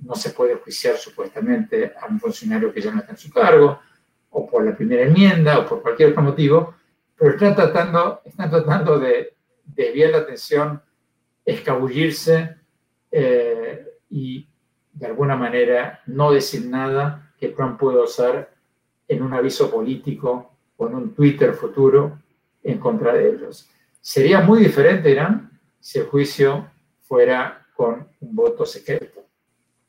no 0.00 0.14
se 0.14 0.30
puede 0.30 0.56
juiciar 0.56 0.98
supuestamente 0.98 1.94
a 1.98 2.04
un 2.08 2.20
funcionario 2.20 2.74
que 2.74 2.82
ya 2.82 2.90
no 2.90 3.00
está 3.00 3.12
en 3.12 3.16
su 3.16 3.30
cargo, 3.30 3.80
o 4.28 4.46
por 4.46 4.66
la 4.66 4.76
primera 4.76 5.04
enmienda, 5.04 5.60
o 5.60 5.66
por 5.66 5.80
cualquier 5.80 6.10
otro 6.10 6.22
motivo, 6.22 6.74
pero 7.16 7.30
están 7.30 7.56
tratando, 7.56 8.20
están 8.26 8.50
tratando 8.50 8.98
de 8.98 9.34
desviar 9.64 10.10
la 10.10 10.18
atención, 10.18 10.82
escabullirse 11.42 12.54
eh, 13.10 13.86
y 14.10 14.46
de 14.92 15.06
alguna 15.06 15.36
manera 15.36 16.02
no 16.04 16.32
decir 16.32 16.66
nada 16.66 17.32
que 17.38 17.48
Trump 17.48 17.80
pueda 17.80 18.02
usar 18.02 18.55
en 19.08 19.22
un 19.22 19.32
aviso 19.32 19.70
político 19.70 20.52
o 20.76 20.86
en 20.86 20.94
un 20.94 21.14
Twitter 21.14 21.54
futuro 21.54 22.18
en 22.62 22.78
contra 22.78 23.14
de 23.14 23.30
ellos. 23.30 23.68
Sería 24.00 24.40
muy 24.40 24.60
diferente, 24.60 25.10
Irán, 25.10 25.58
si 25.80 25.98
el 25.98 26.06
juicio 26.06 26.70
fuera 27.02 27.66
con 27.74 28.08
un 28.20 28.34
voto 28.34 28.66
secreto. 28.66 29.24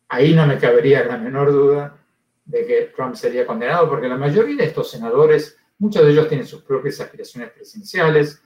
Ahí 0.09 0.33
no 0.33 0.45
me 0.45 0.57
cabería 0.57 1.03
la 1.03 1.17
menor 1.17 1.51
duda 1.51 1.97
de 2.45 2.65
que 2.65 2.93
Trump 2.95 3.15
sería 3.15 3.45
condenado, 3.45 3.89
porque 3.89 4.07
la 4.07 4.17
mayoría 4.17 4.57
de 4.57 4.65
estos 4.65 4.89
senadores, 4.89 5.57
muchos 5.79 6.03
de 6.03 6.11
ellos 6.11 6.29
tienen 6.29 6.47
sus 6.47 6.61
propias 6.61 6.99
aspiraciones 7.01 7.51
presidenciales, 7.51 8.41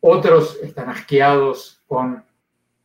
otros 0.00 0.58
están 0.62 0.88
asqueados 0.88 1.82
con 1.86 2.24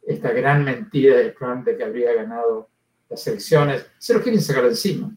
esta 0.01 0.32
gran 0.32 0.63
mentira 0.63 1.18
de 1.18 1.32
Trump 1.32 1.65
de 1.65 1.77
que 1.77 1.84
habría 1.84 2.13
ganado 2.13 2.70
las 3.10 3.25
elecciones, 3.27 3.86
se 3.98 4.13
lo 4.13 4.22
quieren 4.22 4.42
sacar 4.42 4.63
de 4.63 4.70
encima, 4.70 5.15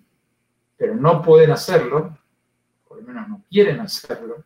pero 0.78 0.94
no 0.94 1.20
pueden 1.20 1.50
hacerlo, 1.50 2.16
por 2.86 2.98
lo 2.98 3.02
menos 3.02 3.28
no 3.28 3.42
quieren 3.50 3.80
hacerlo, 3.80 4.44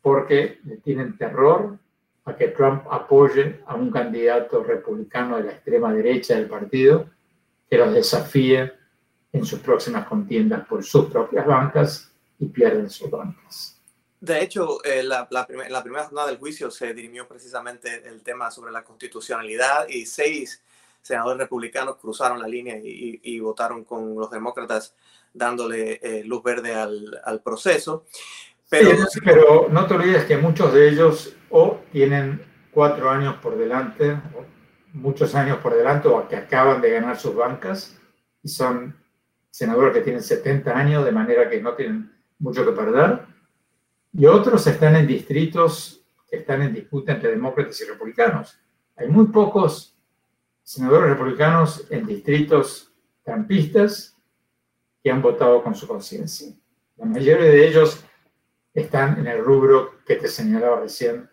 porque 0.00 0.60
tienen 0.82 1.18
terror 1.18 1.78
a 2.24 2.36
que 2.36 2.48
Trump 2.48 2.84
apoye 2.90 3.60
a 3.66 3.74
un 3.74 3.90
candidato 3.90 4.62
republicano 4.62 5.36
de 5.36 5.44
la 5.44 5.52
extrema 5.52 5.92
derecha 5.92 6.36
del 6.36 6.48
partido 6.48 7.10
que 7.68 7.76
los 7.76 7.92
desafíe 7.92 8.72
en 9.32 9.44
sus 9.44 9.58
próximas 9.58 10.06
contiendas 10.06 10.66
por 10.66 10.84
sus 10.84 11.06
propias 11.06 11.44
bancas 11.44 12.10
y 12.38 12.46
pierden 12.46 12.88
sus 12.88 13.10
bancas. 13.10 13.76
De 14.20 14.42
hecho, 14.42 14.82
eh, 14.84 15.02
la, 15.02 15.28
la, 15.30 15.46
la, 15.68 15.82
primera 15.82 16.04
jornada 16.04 16.28
del 16.28 16.38
juicio 16.38 16.70
se 16.70 16.94
dirimió 16.94 17.28
precisamente 17.28 18.08
el 18.08 18.22
tema 18.22 18.50
sobre 18.50 18.72
la 18.72 18.82
constitucionalidad 18.82 19.86
y 19.88 20.06
seis 20.06 20.62
senadores 21.02 21.38
republicanos 21.38 21.96
cruzaron 21.96 22.40
la 22.40 22.48
línea 22.48 22.76
y, 22.76 23.20
y, 23.22 23.38
votaron 23.38 23.84
con 23.84 24.16
los 24.16 24.30
demócratas 24.30 24.94
dándole 25.36 26.00
eh, 26.02 26.24
luz 26.24 26.42
verde 26.42 26.74
al, 26.74 27.20
al 27.24 27.42
proceso. 27.42 28.06
Pero, 28.68 28.90
pero 29.24 29.68
no 29.70 29.86
te 29.86 29.94
olvides 29.94 30.24
que 30.24 30.36
muchos 30.36 30.72
de 30.72 30.88
ellos 30.88 31.36
o 31.50 31.80
tienen 31.92 32.42
cuatro 32.72 33.08
años 33.08 33.36
por 33.36 33.56
delante, 33.56 34.12
o 34.12 34.44
muchos 34.94 35.34
años 35.34 35.58
por 35.58 35.74
delante, 35.74 36.08
o 36.08 36.26
que 36.26 36.36
acaban 36.36 36.80
de 36.80 36.90
ganar 36.90 37.18
sus 37.18 37.34
bancas 37.34 37.96
y 38.42 38.48
son 38.48 38.96
senadores 39.50 39.94
que 39.94 40.00
tienen 40.00 40.22
70 40.22 40.76
años, 40.76 41.04
de 41.04 41.12
manera 41.12 41.48
que 41.48 41.60
no 41.60 41.74
tienen 41.74 42.12
mucho 42.38 42.64
que 42.64 42.72
perder, 42.72 43.20
y 44.12 44.26
otros 44.26 44.66
están 44.66 44.96
en 44.96 45.06
distritos 45.06 46.02
que 46.28 46.38
están 46.38 46.62
en 46.62 46.74
disputa 46.74 47.12
entre 47.12 47.30
demócratas 47.30 47.80
y 47.80 47.84
republicanos. 47.84 48.58
Hay 48.96 49.08
muy 49.08 49.26
pocos 49.26 49.96
senadores 50.62 51.10
republicanos 51.10 51.86
en 51.90 52.04
distritos 52.06 52.92
trampistas 53.22 54.15
que 55.06 55.12
han 55.12 55.22
votado 55.22 55.62
con 55.62 55.72
su 55.72 55.86
conciencia. 55.86 56.52
La 56.96 57.04
mayoría 57.04 57.48
de 57.48 57.68
ellos 57.68 58.02
están 58.74 59.20
en 59.20 59.28
el 59.28 59.38
rubro 59.38 60.02
que 60.04 60.16
te 60.16 60.26
señalaba 60.26 60.80
recién, 60.80 61.30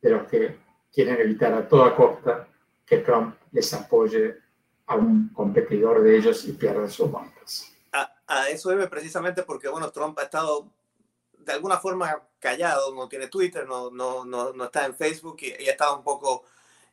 de 0.00 0.10
los 0.10 0.28
que 0.28 0.60
quieren 0.92 1.16
evitar 1.16 1.52
a 1.54 1.66
toda 1.66 1.96
costa 1.96 2.46
que 2.86 2.98
Trump 2.98 3.34
les 3.50 3.74
apoye 3.74 4.36
a 4.86 4.94
un 4.94 5.28
competidor 5.30 6.04
de 6.04 6.18
ellos 6.18 6.44
y 6.44 6.52
pierde 6.52 6.88
sus 6.88 7.10
bancas. 7.10 7.74
A, 8.28 8.48
eso 8.48 8.70
debe 8.70 8.86
precisamente 8.86 9.42
porque, 9.42 9.66
bueno, 9.68 9.90
Trump 9.90 10.16
ha 10.20 10.22
estado 10.22 10.70
de 11.36 11.52
alguna 11.52 11.78
forma 11.78 12.16
callado, 12.38 12.94
no 12.94 13.08
tiene 13.08 13.26
Twitter, 13.26 13.66
no, 13.66 13.90
no, 13.90 14.24
no, 14.24 14.52
no 14.52 14.64
está 14.66 14.86
en 14.86 14.94
Facebook 14.94 15.38
y, 15.40 15.66
ha 15.68 15.72
estado 15.72 15.96
un 15.96 16.04
poco, 16.04 16.44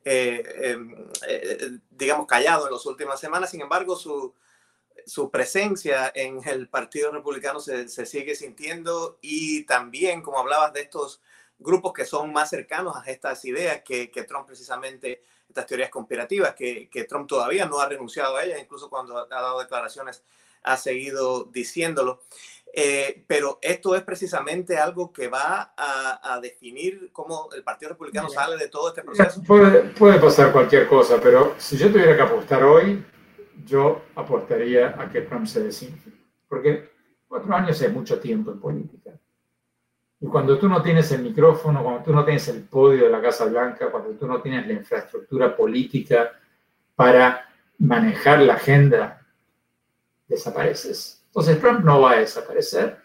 eh, 0.03 0.41
em, 0.63 0.95
eh, 1.27 1.77
digamos, 1.91 2.25
callado 2.25 2.65
en 2.65 2.73
las 2.73 2.87
últimas 2.87 3.19
semanas. 3.19 3.51
Sin 3.51 3.61
embargo, 3.61 3.95
su, 3.95 4.33
su 5.07 5.31
presencia 5.31 6.11
en 6.13 6.41
el 6.45 6.67
Partido 6.67 7.11
Republicano 7.11 7.59
se, 7.59 7.87
se, 7.87 8.05
sigue 8.05 8.35
sintiendo 8.35 9.17
y 9.21 9.63
también, 9.63 10.21
como 10.21 10.37
hablabas 10.37 10.73
de 10.73 10.81
estos 10.81 11.21
grupos 11.57 11.93
que 11.93 12.05
son 12.05 12.33
más 12.33 12.49
cercanos 12.49 12.95
a 12.95 13.09
estas 13.09 13.43
ideas 13.45 13.81
que, 13.83 14.11
que 14.11 14.23
Trump 14.23 14.45
precisamente 14.45 15.23
estas 15.47 15.65
teorías 15.65 15.89
conspirativas, 15.89 16.53
que, 16.53 16.89
que, 16.89 17.05
Trump 17.05 17.27
todavía 17.27 17.65
no 17.65 17.79
ha 17.79 17.87
renunciado 17.87 18.35
a 18.35 18.43
ellas, 18.43 18.59
incluso 18.59 18.89
cuando 18.89 19.17
ha 19.17 19.27
dado 19.27 19.59
declaraciones 19.59 20.23
ha 20.63 20.75
seguido 20.75 21.45
diciéndolo. 21.45 22.23
Eh, 22.73 23.23
pero 23.25 23.59
esto 23.61 23.95
es 23.95 24.03
precisamente 24.03 24.77
algo 24.77 25.11
que 25.13 25.29
va 25.29 25.73
a, 25.75 26.33
a, 26.33 26.39
definir 26.41 27.11
cómo 27.13 27.49
el 27.55 27.63
Partido 27.63 27.89
Republicano 27.89 28.29
sale 28.29 28.57
de 28.57 28.67
todo 28.67 28.89
este 28.89 29.03
proceso. 29.03 29.41
Puede, 29.47 29.83
puede 29.91 30.19
pasar 30.19 30.51
cualquier 30.51 30.87
cosa, 30.87 31.19
pero 31.19 31.55
si 31.57 31.77
yo 31.77 31.89
tuviera 31.89 32.15
que 32.15 32.21
apostar 32.21 32.63
hoy, 32.63 33.03
yo 33.65 34.03
apostaría 34.15 34.99
a 34.99 35.09
que 35.09 35.21
Trump 35.21 35.45
se 35.45 35.63
desinfle. 35.63 36.13
Porque 36.47 36.89
cuatro 37.27 37.53
años 37.55 37.81
es 37.81 37.91
mucho 37.91 38.19
tiempo 38.19 38.51
en 38.51 38.59
política. 38.59 39.11
Y 40.19 40.27
cuando 40.27 40.57
tú 40.57 40.67
no 40.67 40.81
tienes 40.81 41.11
el 41.11 41.21
micrófono, 41.21 41.83
cuando 41.83 42.03
tú 42.03 42.11
no 42.11 42.25
tienes 42.25 42.47
el 42.47 42.63
podio 42.63 43.05
de 43.05 43.11
la 43.11 43.21
Casa 43.21 43.45
Blanca, 43.45 43.91
cuando 43.91 44.11
tú 44.11 44.25
no 44.25 44.41
tienes 44.41 44.65
la 44.65 44.73
infraestructura 44.73 45.55
política 45.55 46.31
para 46.95 47.47
manejar 47.77 48.39
la 48.39 48.55
agenda, 48.55 49.21
desapareces. 50.27 51.23
Entonces 51.27 51.59
Trump 51.59 51.85
no 51.85 52.01
va 52.01 52.13
a 52.13 52.19
desaparecer, 52.19 52.97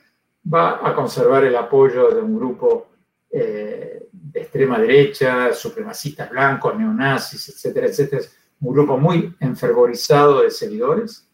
va 0.52 0.88
a 0.88 0.94
conservar 0.94 1.44
el 1.44 1.54
apoyo 1.54 2.10
de 2.10 2.22
un 2.22 2.36
grupo 2.36 2.88
eh, 3.30 4.08
de 4.10 4.40
extrema 4.40 4.78
derecha, 4.78 5.52
supremacistas 5.52 6.30
blancos, 6.30 6.76
neonazis, 6.76 7.50
etcétera, 7.50 7.86
etcétera. 7.88 8.22
Un 8.62 8.72
grupo 8.72 8.96
muy 8.96 9.34
enfervorizado 9.40 10.42
de 10.42 10.50
seguidores, 10.50 11.28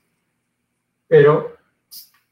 pero 1.07 1.57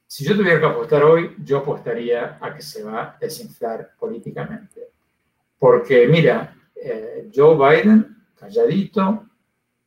si 0.06 0.24
yo 0.24 0.34
tuviera 0.34 0.58
que 0.58 0.66
apostar 0.66 1.04
hoy, 1.04 1.36
yo 1.44 1.58
apostaría 1.58 2.38
a 2.40 2.54
que 2.54 2.62
se 2.62 2.82
va 2.82 3.02
a 3.02 3.18
desinflar 3.20 3.92
políticamente. 3.98 4.88
Porque 5.58 6.08
mira, 6.08 6.56
eh, 6.74 7.30
Joe 7.34 7.54
Biden, 7.54 8.16
calladito, 8.34 9.26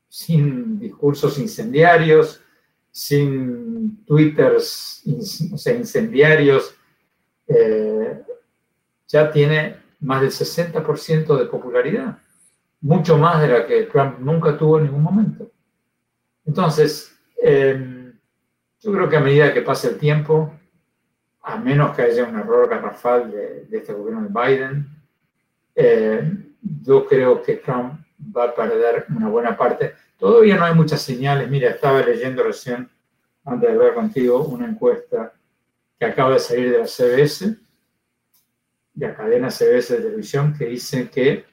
sin 0.07 0.79
discursos 0.79 1.37
incendiarios, 1.39 2.41
sin 2.91 4.03
twitters 4.05 5.03
incendiarios, 5.05 6.75
eh, 7.47 8.23
ya 9.07 9.31
tiene 9.31 9.77
más 10.01 10.21
del 10.21 10.31
60% 10.31 11.37
de 11.37 11.45
popularidad, 11.45 12.19
mucho 12.81 13.17
más 13.17 13.41
de 13.41 13.47
la 13.47 13.65
que 13.65 13.83
Trump 13.83 14.19
nunca 14.19 14.57
tuvo 14.57 14.77
en 14.77 14.85
ningún 14.85 15.03
momento. 15.03 15.51
Entonces, 16.45 17.15
em, 17.41 18.13
yo 18.79 18.91
creo 18.91 19.09
que 19.09 19.17
a 19.17 19.21
medida 19.21 19.53
que 19.53 19.61
pase 19.61 19.89
el 19.89 19.97
tiempo, 19.97 20.53
a 21.41 21.57
menos 21.57 21.95
que 21.95 22.03
haya 22.03 22.25
un 22.25 22.39
error 22.39 22.69
garrafal 22.69 23.31
de, 23.31 23.67
este 23.71 23.93
gobierno 23.93 24.27
de 24.27 24.29
Biden, 24.29 24.87
eh, 25.75 26.31
yo 26.61 27.05
creo 27.05 27.41
que 27.41 27.57
Trump 27.57 28.01
va 28.35 28.45
a 28.45 28.55
perder 28.55 29.05
una 29.09 29.29
buena 29.29 29.57
parte. 29.57 29.93
Todavía 30.17 30.57
no 30.57 30.65
hay 30.65 30.75
muchas 30.75 31.01
señales. 31.01 31.49
Mira, 31.49 31.69
estaba 31.69 32.01
leyendo 32.01 32.43
recién, 32.43 32.89
antes 33.45 33.69
de 33.69 33.75
hablar 33.75 33.93
contigo, 33.93 34.43
una 34.43 34.67
encuesta 34.67 35.33
que 35.97 36.05
acaba 36.05 36.33
de 36.33 36.39
salir 36.39 36.71
de 36.71 36.79
la 36.79 36.87
CBS, 36.87 37.57
de 38.93 39.07
la 39.07 39.15
cadena 39.15 39.49
CBS 39.49 39.95
de 39.95 40.03
televisión, 40.03 40.53
que 40.57 40.65
dice 40.65 41.09
que 41.09 41.45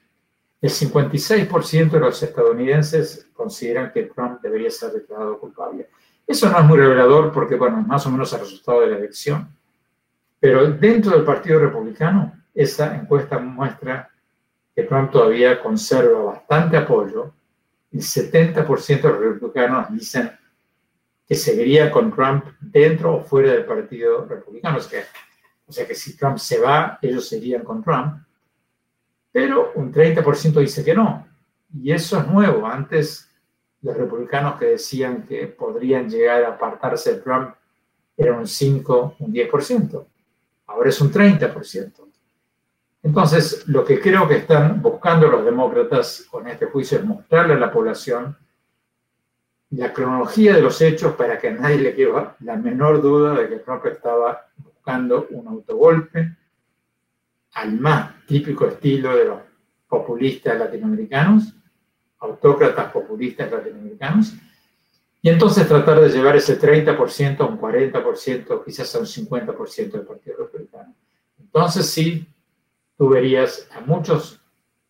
el 0.61 0.69
56% 0.69 1.91
de 1.91 1.99
los 1.99 2.21
estadounidenses 2.23 3.27
consideran 3.33 3.91
que 3.91 4.03
Trump 4.03 4.41
debería 4.41 4.71
ser 4.71 4.91
declarado 4.91 5.39
culpable. 5.39 5.89
Eso 6.25 6.49
no 6.49 6.59
es 6.59 6.65
muy 6.65 6.77
revelador 6.77 7.31
porque, 7.31 7.55
bueno, 7.55 7.77
más 7.81 8.05
o 8.05 8.11
menos 8.11 8.33
el 8.33 8.39
resultado 8.39 8.81
de 8.81 8.87
la 8.87 8.97
elección. 8.97 9.55
Pero 10.39 10.69
dentro 10.71 11.11
del 11.11 11.23
Partido 11.23 11.59
Republicano, 11.59 12.33
esa 12.53 12.95
encuesta 12.95 13.39
muestra 13.39 14.09
que 14.75 14.83
Trump 14.83 15.11
todavía 15.11 15.61
conserva 15.61 16.19
bastante 16.21 16.77
apoyo. 16.77 17.33
El 17.91 18.01
70% 18.01 19.01
de 19.01 19.09
los 19.09 19.19
republicanos 19.19 19.91
dicen 19.91 20.31
que 21.27 21.35
seguiría 21.35 21.91
con 21.91 22.13
Trump 22.13 22.45
dentro 22.59 23.15
o 23.15 23.23
fuera 23.23 23.51
del 23.51 23.65
Partido 23.65 24.25
Republicano. 24.25 24.77
O 24.77 25.71
sea 25.71 25.87
que 25.87 25.95
si 25.95 26.17
Trump 26.17 26.37
se 26.37 26.59
va, 26.59 26.99
ellos 27.01 27.27
seguirían 27.27 27.63
con 27.63 27.83
Trump. 27.83 28.26
Pero 29.31 29.71
un 29.75 29.93
30% 29.93 30.59
dice 30.59 30.83
que 30.83 30.93
no. 30.93 31.27
Y 31.73 31.91
eso 31.91 32.19
es 32.19 32.27
nuevo. 32.27 32.65
Antes 32.65 33.29
los 33.81 33.95
republicanos 33.95 34.57
que 34.57 34.65
decían 34.65 35.23
que 35.23 35.47
podrían 35.47 36.09
llegar 36.09 36.43
a 36.43 36.49
apartarse 36.49 37.15
de 37.15 37.21
Trump 37.21 37.53
eran 38.15 38.39
un 38.39 38.47
5, 38.47 39.15
un 39.19 39.33
10%. 39.33 40.05
Ahora 40.67 40.89
es 40.89 40.99
un 41.01 41.11
30%. 41.11 42.07
Entonces, 43.03 43.67
lo 43.67 43.85
que 43.85 44.01
creo 44.01 44.27
que 44.27 44.37
están 44.37 44.81
buscando 44.81 45.27
los 45.27 45.45
demócratas 45.45 46.25
con 46.29 46.47
este 46.47 46.65
juicio 46.65 46.97
es 46.97 47.05
mostrarle 47.05 47.53
a 47.53 47.57
la 47.57 47.71
población 47.71 48.35
la 49.71 49.93
cronología 49.93 50.55
de 50.55 50.61
los 50.61 50.81
hechos 50.81 51.13
para 51.15 51.37
que 51.37 51.49
a 51.49 51.53
nadie 51.53 51.77
le 51.77 51.95
quede 51.95 52.11
la 52.39 52.55
menor 52.55 53.01
duda 53.01 53.33
de 53.35 53.49
que 53.49 53.57
Trump 53.57 53.85
estaba 53.85 54.47
buscando 54.57 55.27
un 55.31 55.47
autogolpe 55.47 56.36
al 57.57 57.79
más 57.79 58.23
típico 58.27 58.67
estilo 58.67 59.15
de 59.15 59.25
los 59.25 59.39
populistas 59.87 60.59
latinoamericanos, 60.59 61.55
autócratas 62.19 62.91
populistas 62.91 63.51
latinoamericanos, 63.51 64.35
y 65.23 65.29
entonces 65.29 65.67
tratar 65.67 65.99
de 65.99 66.09
llevar 66.09 66.35
ese 66.35 66.59
30% 66.59 67.39
a 67.39 67.45
un 67.45 67.59
40%, 67.59 68.63
quizás 68.63 68.95
a 68.95 68.99
un 68.99 69.05
50% 69.05 69.91
del 69.91 70.05
Partido 70.05 70.37
Republicano. 70.37 70.93
Entonces 71.39 71.89
sí, 71.89 72.27
tú 72.95 73.09
verías 73.09 73.67
a 73.75 73.81
muchos 73.81 74.39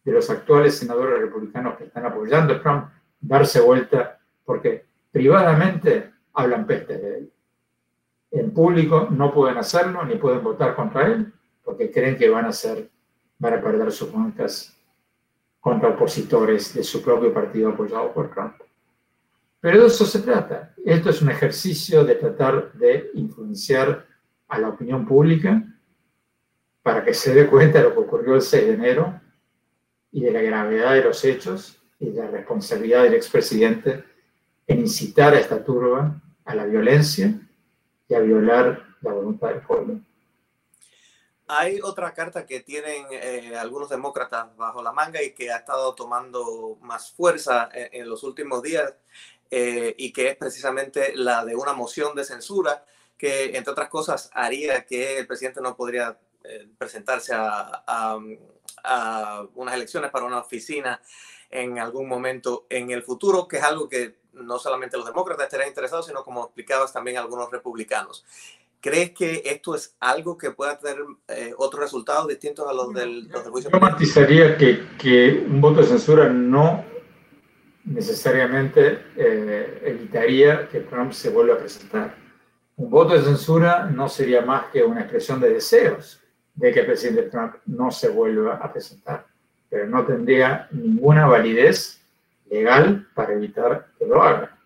de 0.03 0.11
los 0.11 0.29
actuales 0.29 0.77
senadores 0.77 1.21
republicanos 1.21 1.77
que 1.77 1.85
están 1.85 2.05
apoyando 2.05 2.53
a 2.53 2.61
Trump 2.61 2.89
darse 3.21 3.61
vuelta 3.61 4.19
porque 4.43 4.85
privadamente 5.11 6.11
hablan 6.33 6.67
peste 6.67 6.97
de 6.97 7.17
él. 7.17 7.31
En 8.31 8.51
público 8.51 9.07
no 9.09 9.33
pueden 9.33 9.57
hacerlo 9.57 10.03
ni 10.03 10.15
pueden 10.15 10.43
votar 10.43 10.75
contra 10.75 11.07
él 11.07 11.33
porque 11.67 11.91
creen 11.91 12.15
que 12.15 12.29
van 12.29 12.45
a 12.45 12.53
ser, 12.53 12.89
van 13.37 13.55
a 13.55 13.61
perder 13.61 13.91
sus 13.91 14.09
bancas 14.09 14.73
contra 15.59 15.89
opositores 15.89 16.73
de 16.73 16.81
su 16.81 17.03
propio 17.03 17.33
partido 17.33 17.71
apoyado 17.71 18.13
por 18.13 18.31
Trump. 18.31 18.53
Pero 19.59 19.81
de 19.81 19.87
eso 19.87 20.05
se 20.05 20.21
trata. 20.21 20.73
Esto 20.85 21.09
es 21.09 21.21
un 21.21 21.29
ejercicio 21.29 22.05
de 22.05 22.15
tratar 22.15 22.71
de 22.71 23.11
influenciar 23.15 24.07
a 24.47 24.59
la 24.59 24.69
opinión 24.69 25.05
pública 25.05 25.61
para 26.81 27.03
que 27.03 27.13
se 27.13 27.33
dé 27.33 27.47
cuenta 27.47 27.79
de 27.79 27.83
lo 27.83 27.93
que 27.93 27.99
ocurrió 27.99 28.35
el 28.35 28.41
6 28.41 28.65
de 28.65 28.73
enero 28.73 29.19
y 30.13 30.21
de 30.21 30.31
la 30.31 30.41
gravedad 30.41 30.93
de 30.93 31.03
los 31.03 31.25
hechos 31.25 31.83
y 31.99 32.11
de 32.11 32.23
la 32.23 32.31
responsabilidad 32.31 33.03
del 33.03 33.15
expresidente 33.15 34.05
en 34.67 34.79
incitar 34.79 35.33
a 35.33 35.39
esta 35.39 35.61
turba 35.65 36.21
a 36.45 36.55
la 36.55 36.63
violencia 36.63 37.37
y 38.07 38.13
a 38.13 38.19
violar 38.21 38.85
la 39.01 39.11
voluntad 39.11 39.49
del 39.49 39.59
pueblo. 39.63 40.06
Hay 41.49 41.79
otra 41.81 42.13
carta 42.13 42.45
que 42.45 42.59
tienen 42.59 43.05
eh, 43.09 43.55
algunos 43.57 43.89
demócratas 43.89 44.55
bajo 44.57 44.81
la 44.83 44.91
manga 44.91 45.23
y 45.23 45.31
que 45.31 45.49
ha 45.49 45.57
estado 45.57 45.95
tomando 45.95 46.77
más 46.81 47.11
fuerza 47.11 47.69
en, 47.73 48.09
los 48.09 48.23
últimos 48.23 48.61
días 48.61 48.93
eh, 49.49 49.95
y 49.97 50.11
que 50.11 50.27
es 50.27 50.35
precisamente 50.35 51.15
la 51.15 51.45
de 51.45 51.55
una 51.55 51.71
moción 51.71 52.15
de 52.15 52.25
censura 52.25 52.83
que, 53.17 53.55
entre 53.55 53.71
otras 53.71 53.87
cosas, 53.87 54.29
haría 54.33 54.85
que 54.85 55.19
el 55.19 55.27
presidente 55.27 55.61
no 55.61 55.77
podría 55.77 56.19
eh, 56.43 56.67
presentarse 56.77 57.33
a, 57.33 58.19
unas 59.55 59.75
elecciones 59.75 60.11
para 60.11 60.25
una 60.25 60.39
oficina 60.39 61.01
en 61.49 61.79
algún 61.79 62.07
momento 62.07 62.67
en 62.69 62.91
el 62.91 63.03
futuro, 63.03 63.47
que 63.47 63.57
es 63.57 63.63
algo 63.63 63.89
que 63.89 64.17
no 64.33 64.59
solamente 64.59 64.97
los 64.97 65.05
demócratas 65.05 65.45
estarían 65.45 65.69
interesados, 65.69 66.05
sino 66.05 66.23
como 66.23 66.45
explicabas 66.45 66.93
también 66.93 67.17
algunos 67.17 67.49
republicanos. 67.51 68.25
¿Crees 68.79 69.11
que 69.11 69.41
esto 69.45 69.75
es 69.75 69.95
algo 69.99 70.37
que 70.37 70.51
pueda 70.51 70.77
tener 70.77 70.97
eh, 71.27 71.53
otros 71.57 71.81
resultados 71.81 72.27
distintos 72.27 72.67
a 72.67 72.73
los 72.73 72.93
del, 72.93 73.29
juicio? 73.49 73.71
Yo 73.71 73.79
matizaría 73.79 74.55
que, 74.57 74.87
que, 74.99 75.45
un 75.47 75.59
voto 75.59 75.81
de 75.81 75.87
censura 75.87 76.29
no 76.29 76.85
necesariamente 77.85 79.05
eh, 79.15 79.81
evitaría 79.83 80.67
que 80.69 80.81
Trump 80.81 81.11
se 81.11 81.29
vuelva 81.29 81.55
a 81.55 81.59
presentar. 81.59 82.15
Un 82.75 82.89
voto 82.89 83.13
de 83.13 83.23
censura 83.23 83.85
no 83.85 84.07
sería 84.07 84.41
más 84.41 84.65
que 84.71 84.83
una 84.83 85.01
expresión 85.01 85.39
de 85.39 85.49
deseos 85.53 86.21
de 86.53 86.71
que 86.71 86.81
el 86.81 86.85
presidente 86.85 87.23
Trump 87.23 87.55
no 87.65 87.91
se 87.91 88.09
vuelva 88.09 88.55
a 88.55 88.71
presentar, 88.71 89.25
pero 89.69 89.87
no 89.87 90.05
tendría 90.05 90.67
ninguna 90.71 91.27
validez 91.27 91.99
legal 92.49 93.07
para 93.13 93.33
evitar 93.33 93.87
que 93.97 94.05
lo 94.05 94.21
haga. 94.21 94.57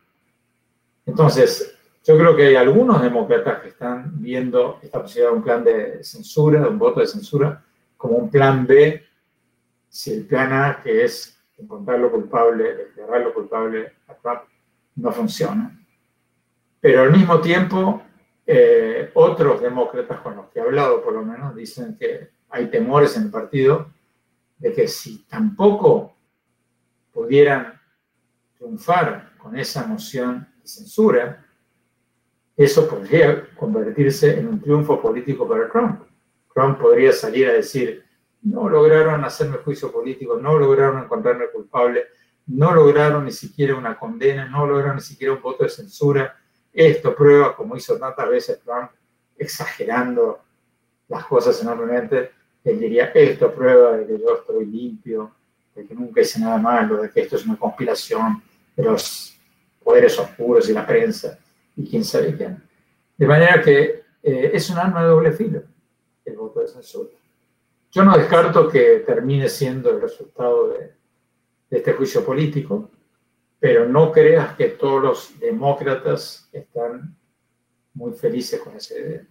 Entonces, 1.06 1.78
yo 2.04 2.18
creo 2.18 2.36
que 2.36 2.48
hay 2.48 2.56
algunos 2.56 3.02
demócratas 3.02 3.62
que 3.62 3.70
están 3.70 4.22
viendo 4.22 4.80
esta 4.82 5.02
posibilidad 5.02 5.32
de 5.32 5.38
un 5.38 5.44
plan 5.44 5.64
de 5.64 6.04
censura, 6.04 6.62
de 6.62 6.68
un 6.68 6.80
voto 6.80 7.00
de 7.00 7.08
censura, 7.08 7.64
como 7.96 8.16
un 8.16 8.30
plan 8.30 8.66
B, 8.66 9.04
si 9.88 10.14
el 10.14 10.26
plan 10.26 10.52
A, 10.52 10.82
que 10.82 11.04
es 11.04 11.40
encontrarlo 11.58 12.10
culpable, 12.12 12.76
declararlo 12.76 13.34
culpable 13.34 13.94
a 14.08 14.16
Trump, 14.16 14.42
no 14.96 15.12
funciona. 15.12 15.80
Pero 16.80 17.04
al 17.04 17.12
mismo 17.12 17.40
tiempo, 17.40 18.02
eh, 18.48 19.12
otros 19.14 19.62
demócratas 19.62 20.22
con 20.22 20.36
los 20.36 20.48
que 20.48 20.60
he 20.60 20.64
hablado, 20.64 21.04
por 21.04 21.14
lo 21.14 21.24
menos, 21.24 21.56
dicen 21.56 21.96
que 22.00 22.32
hay 22.50 22.68
temores 22.68 23.16
en 23.16 23.24
el 23.24 23.30
partido 23.30 23.92
de 24.58 24.74
que 24.74 24.88
si 24.88 25.20
tampoco 25.26 26.16
pudieran 27.14 27.80
triunfar 28.58 29.34
con 29.38 29.56
esa 29.58 29.86
moción 29.86 30.48
de 30.62 30.68
censura, 30.68 31.46
eso 32.56 32.88
podría 32.88 33.48
convertirse 33.56 34.40
en 34.40 34.48
un 34.48 34.62
triunfo 34.62 35.02
político 35.02 35.48
para 35.48 35.70
Trump. 35.70 36.02
Trump 36.54 36.80
podría 36.80 37.12
salir 37.12 37.48
a 37.48 37.54
decir, 37.54 38.04
no 38.44 38.68
lograron 38.68 39.24
hacerme 39.24 39.58
juicio 39.58 39.92
político, 39.92 40.38
no 40.38 40.58
lograron 40.58 41.04
encontrarme 41.04 41.50
culpable, 41.50 42.06
no 42.48 42.74
lograron 42.74 43.26
ni 43.26 43.32
siquiera 43.32 43.76
una 43.76 43.98
condena, 43.98 44.46
no 44.46 44.66
lograron 44.66 44.96
ni 44.96 45.02
siquiera 45.02 45.34
un 45.34 45.42
voto 45.42 45.64
de 45.64 45.70
censura, 45.70 46.36
esto 46.74 47.16
prueba, 47.16 47.56
como 47.56 47.76
hizo 47.76 47.98
tantas 47.98 48.30
veces 48.30 48.60
Trump, 48.62 48.92
exagerando 49.38 50.42
las 51.08 51.26
cosas 51.26 51.62
enormemente, 51.62 52.32
él 52.64 52.80
diría, 52.80 53.06
esto 53.06 53.54
prueba 53.54 53.98
de 53.98 54.08
que 54.08 54.20
yo 54.20 54.36
estoy 54.36 54.66
limpio, 54.66 55.32
de 55.76 55.86
que 55.86 55.96
nunca 55.96 56.22
hice 56.22 56.40
nada 56.40 56.58
malo, 56.58 57.02
de 57.02 57.10
que 57.10 57.22
esto 57.22 57.36
es 57.36 57.46
una 57.46 57.58
conspiración 57.58 58.42
de 58.76 58.84
los 58.84 59.38
poderes 59.84 60.18
oscuros 60.20 60.70
y 60.70 60.74
la 60.74 60.86
prensa 60.86 61.38
y 61.76 61.90
quién 61.90 62.04
sabe 62.04 62.36
quién. 62.36 62.62
De 63.18 63.28
manera 63.28 63.62
que 63.62 64.04
eh, 64.24 64.52
es 64.54 64.70
un 64.70 64.78
arma 64.78 65.04
de 65.04 65.10
doble 65.10 65.32
filo 65.32 65.64
el 66.26 66.36
voto 66.36 66.60
de 66.60 66.68
censura. 66.68 67.10
Yo 67.92 68.04
no 68.04 68.18
descarto 68.18 68.70
que 68.70 69.04
termine 69.06 69.50
siendo 69.50 69.90
el 69.90 70.02
resultado 70.02 70.70
de 70.70 70.94
este 71.70 71.94
juicio 71.94 72.24
político, 72.24 72.90
pero 73.60 73.88
no 73.88 74.12
creas 74.12 74.56
que 74.56 74.70
todos 74.70 75.02
los 75.02 75.40
demócratas 75.40 76.50
están 76.52 77.16
muy 77.94 78.14
felices 78.14 78.60
con 78.62 78.76
esa 78.76 78.98
idea. 78.98 79.26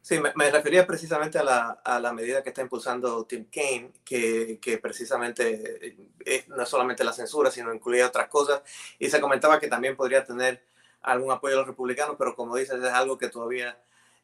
Sí, 0.00 0.20
me, 0.34 0.50
refería 0.50 0.84
precisamente 0.84 1.38
a 1.38 1.44
la, 1.44 1.70
a 1.84 2.00
la, 2.00 2.12
medida 2.12 2.42
que 2.42 2.48
está 2.48 2.60
impulsando 2.60 3.24
Tim 3.24 3.46
Kaine, 3.50 3.92
que, 4.04 4.58
que 4.60 4.78
precisamente 4.78 5.96
es, 6.24 6.48
no 6.48 6.66
solamente 6.66 7.04
la 7.04 7.12
censura, 7.12 7.52
sino 7.52 7.72
incluye 7.72 8.04
otras 8.04 8.28
cosas. 8.28 8.62
Y 8.98 9.08
se 9.08 9.20
comentaba 9.20 9.60
que 9.60 9.68
también 9.68 9.96
podría 9.96 10.24
tener 10.24 10.60
algún 11.02 11.32
apoyo 11.32 11.54
de 11.54 11.60
los 11.60 11.68
republicanos, 11.68 12.16
pero 12.18 12.34
como 12.34 12.56
dices, 12.56 12.82
es 12.82 12.90
algo 12.90 13.18
que 13.18 13.28
todavía 13.28 13.78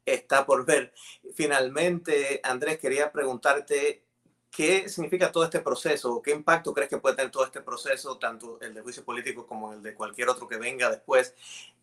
está 0.04 0.46
por 0.46 0.64
ver. 0.64 0.92
Finalmente, 1.34 2.40
Andrés, 2.42 2.78
quería 2.78 3.12
preguntarte 3.12 4.02
¿Qué 4.50 4.88
significa 4.88 5.30
todo 5.30 5.44
este 5.44 5.60
proceso? 5.60 6.22
¿Qué 6.22 6.30
impacto 6.30 6.72
crees 6.72 6.88
que 6.88 6.98
puede 6.98 7.16
tener 7.16 7.30
todo 7.30 7.44
este 7.44 7.60
proceso, 7.60 8.18
tanto 8.18 8.58
el 8.60 8.74
de 8.74 8.80
juicio 8.80 9.04
político 9.04 9.46
como 9.46 9.72
el 9.72 9.82
de 9.82 9.94
cualquier 9.94 10.28
otro 10.28 10.48
que 10.48 10.56
venga 10.56 10.90
después, 10.90 11.34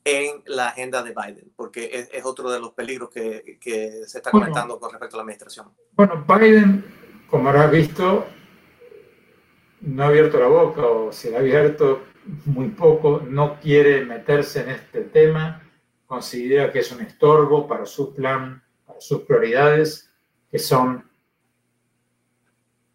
en 0.04 0.42
la 0.46 0.70
agenda 0.70 1.04
de 1.04 1.14
Biden? 1.14 1.54
Porque 1.56 2.10
es, 2.12 2.26
otro 2.26 2.50
de 2.52 2.60
los 2.60 2.74
peligros 2.74 3.10
que, 3.10 3.60
que 3.62 4.06
se 4.08 4.18
está 4.18 4.32
comentando 4.32 4.80
con 4.80 4.92
respecto 4.92 5.16
a 5.16 5.18
la 5.20 5.22
administración. 5.22 5.72
Bueno, 5.92 6.26
Biden, 6.28 6.84
como 7.30 7.50
habrás 7.50 7.72
visto, 7.72 8.26
no 9.82 10.04
ha 10.04 10.08
abierto 10.08 10.40
la 10.40 10.48
boca 10.48 10.82
o 10.82 11.12
se 11.12 11.36
ha 11.36 11.40
abierto 11.40 12.02
muy 12.46 12.70
poco, 12.70 13.22
no 13.28 13.60
quiere 13.60 14.06
meterse 14.06 14.62
en 14.62 14.70
este 14.70 15.02
tema, 15.02 15.62
considera 16.06 16.72
que 16.72 16.80
es 16.80 16.92
un 16.92 17.02
estorbo 17.02 17.68
para 17.68 17.86
su 17.86 18.14
plan, 18.14 18.62
para 18.86 19.00
sus 19.00 19.22
prioridades, 19.22 20.10
que 20.52 20.60
son 20.60 21.04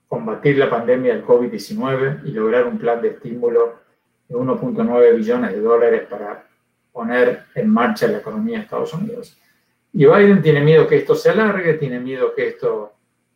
combatir 0.08 0.58
la 0.58 0.68
pandemia 0.68 1.14
del 1.14 1.24
COVID-19 1.24 2.22
y 2.24 2.32
lograr 2.32 2.66
un 2.66 2.78
plan 2.78 3.00
de 3.00 3.10
estímulo 3.10 3.80
de 4.28 4.34
1.9 4.34 5.16
billones 5.16 5.52
de 5.52 5.60
dólares 5.60 6.02
para 6.10 6.48
poner 6.92 7.44
en 7.54 7.68
marcha 7.70 8.08
la 8.08 8.18
economía 8.18 8.58
de 8.58 8.64
Estados 8.64 8.92
Unidos. 8.94 9.36
Y 9.92 10.06
Biden 10.06 10.42
tiene 10.42 10.60
miedo 10.60 10.86
que 10.86 10.96
esto 10.96 11.14
se 11.14 11.30
alargue, 11.30 11.74
tiene 11.74 12.00
miedo 12.00 12.34
que 12.34 12.48
esto 12.48 12.92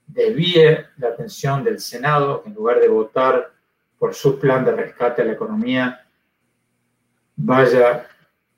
desvíe 0.06 0.86
la 0.98 1.08
atención 1.08 1.62
del 1.62 1.78
Senado, 1.78 2.42
que 2.42 2.48
en 2.48 2.54
lugar 2.54 2.80
de 2.80 2.88
votar 2.88 3.53
por 3.98 4.14
su 4.14 4.38
plan 4.38 4.64
de 4.64 4.72
rescate 4.72 5.22
a 5.22 5.24
la 5.24 5.32
economía, 5.32 6.06
vaya 7.36 8.06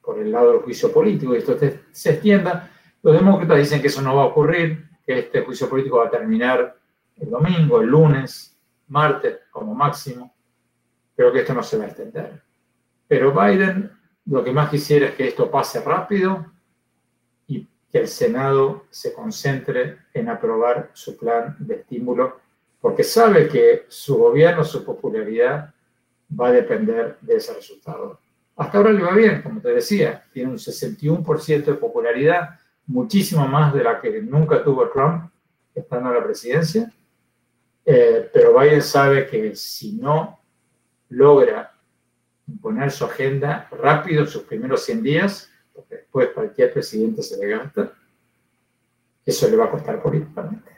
por 0.03 0.19
el 0.19 0.31
lado 0.31 0.53
del 0.53 0.63
juicio 0.63 0.93
político 0.93 1.35
y 1.35 1.39
esto 1.39 1.57
se 1.59 2.11
extienda. 2.11 2.71
Los 3.03 3.15
demócratas 3.15 3.59
dicen 3.59 3.81
que 3.81 3.89
eso 3.89 4.03
no 4.03 4.17
va 4.17 4.23
a 4.23 4.27
ocurrir, 4.27 4.89
que 5.05 5.19
este 5.21 5.43
juicio 5.43 5.69
político 5.69 5.99
va 5.99 6.07
a 6.07 6.11
terminar 6.11 6.77
el 7.17 7.31
domingo, 7.31 7.81
el 7.81 7.89
lunes, 7.89 8.57
martes 8.89 9.41
como 9.51 9.75
máximo. 9.75 10.35
Creo 11.15 11.33
que 11.33 11.41
esto 11.41 11.55
no 11.55 11.63
se 11.63 11.79
va 11.79 11.85
a 11.85 11.89
extender. 11.89 12.43
Pero 13.09 13.33
Biden 13.33 13.97
lo 14.27 14.43
que 14.43 14.53
más 14.53 14.71
quisiera 14.71 15.07
es 15.07 15.15
que 15.15 15.29
esto 15.29 15.51
pase 15.51 15.81
rápido 15.81 16.47
y 17.47 17.67
que 17.91 17.99
el 17.99 18.09
Senado 18.09 18.87
se 18.91 19.13
concentre 19.13 19.99
en 20.13 20.29
aprobar 20.29 20.91
su 20.93 21.17
plan 21.17 21.57
de 21.61 21.77
estímulo, 21.77 22.41
porque 22.87 23.03
sabe 23.03 23.49
que 23.49 23.87
su 23.89 24.17
gobierno, 24.17 24.63
su 24.63 24.85
popularidad 24.85 25.75
va 26.41 26.47
a 26.47 26.53
depender 26.53 27.19
de 27.21 27.35
ese 27.35 27.53
resultado. 27.53 28.21
Hasta 28.55 28.79
ahora 28.79 28.93
le 28.93 29.03
va 29.03 29.13
bien, 29.13 29.43
como 29.43 29.61
te 29.61 29.71
decía, 29.71 30.23
tiene 30.33 30.53
un 30.53 30.57
61% 30.57 31.65
de 31.65 31.75
popularidad, 31.75 32.61
muchísimo 32.87 33.45
más 33.49 33.75
de 33.75 33.83
la 33.83 34.01
que 34.01 34.23
nunca 34.23 34.63
tuvo 34.63 34.89
Trump 34.91 35.33
estando 35.75 36.11
en 36.11 36.15
la 36.15 36.23
presidencia. 36.23 36.93
Eh, 37.85 38.31
pero 38.33 38.57
Biden 38.57 38.83
sabe 38.83 39.27
que 39.27 39.57
si 39.57 39.95
no 39.95 40.39
logra 41.09 41.75
imponer 42.47 42.93
su 42.93 43.05
agenda 43.05 43.69
rápido 43.73 44.23
en 44.23 44.29
sus 44.29 44.45
primeros 44.45 44.85
100 44.85 45.03
días, 45.03 45.51
porque 45.75 45.97
después 45.97 46.29
cualquier 46.29 46.73
presidente 46.73 47.21
se 47.25 47.37
le 47.37 47.49
gasta, 47.49 47.93
eso 49.25 49.51
le 49.51 49.57
va 49.57 49.65
a 49.65 49.71
costar 49.73 50.01
políticamente. 50.01 50.76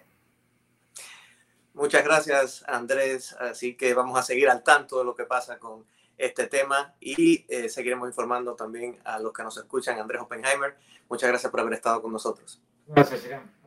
Muchas 1.78 2.02
gracias, 2.02 2.64
Andrés. 2.66 3.36
Así 3.38 3.76
que 3.76 3.94
vamos 3.94 4.18
a 4.18 4.22
seguir 4.24 4.50
al 4.50 4.64
tanto 4.64 4.98
de 4.98 5.04
lo 5.04 5.14
que 5.14 5.24
pasa 5.24 5.60
con 5.60 5.86
este 6.16 6.48
tema 6.48 6.96
y 6.98 7.46
eh, 7.48 7.68
seguiremos 7.68 8.08
informando 8.08 8.56
también 8.56 8.98
a 9.04 9.20
los 9.20 9.32
que 9.32 9.44
nos 9.44 9.56
escuchan. 9.56 9.96
Andrés 9.96 10.20
Oppenheimer, 10.20 10.76
muchas 11.08 11.28
gracias 11.28 11.52
por 11.52 11.60
haber 11.60 11.74
estado 11.74 12.02
con 12.02 12.12
nosotros. 12.12 12.60
Gracias, 12.88 13.24
Irán. 13.26 13.57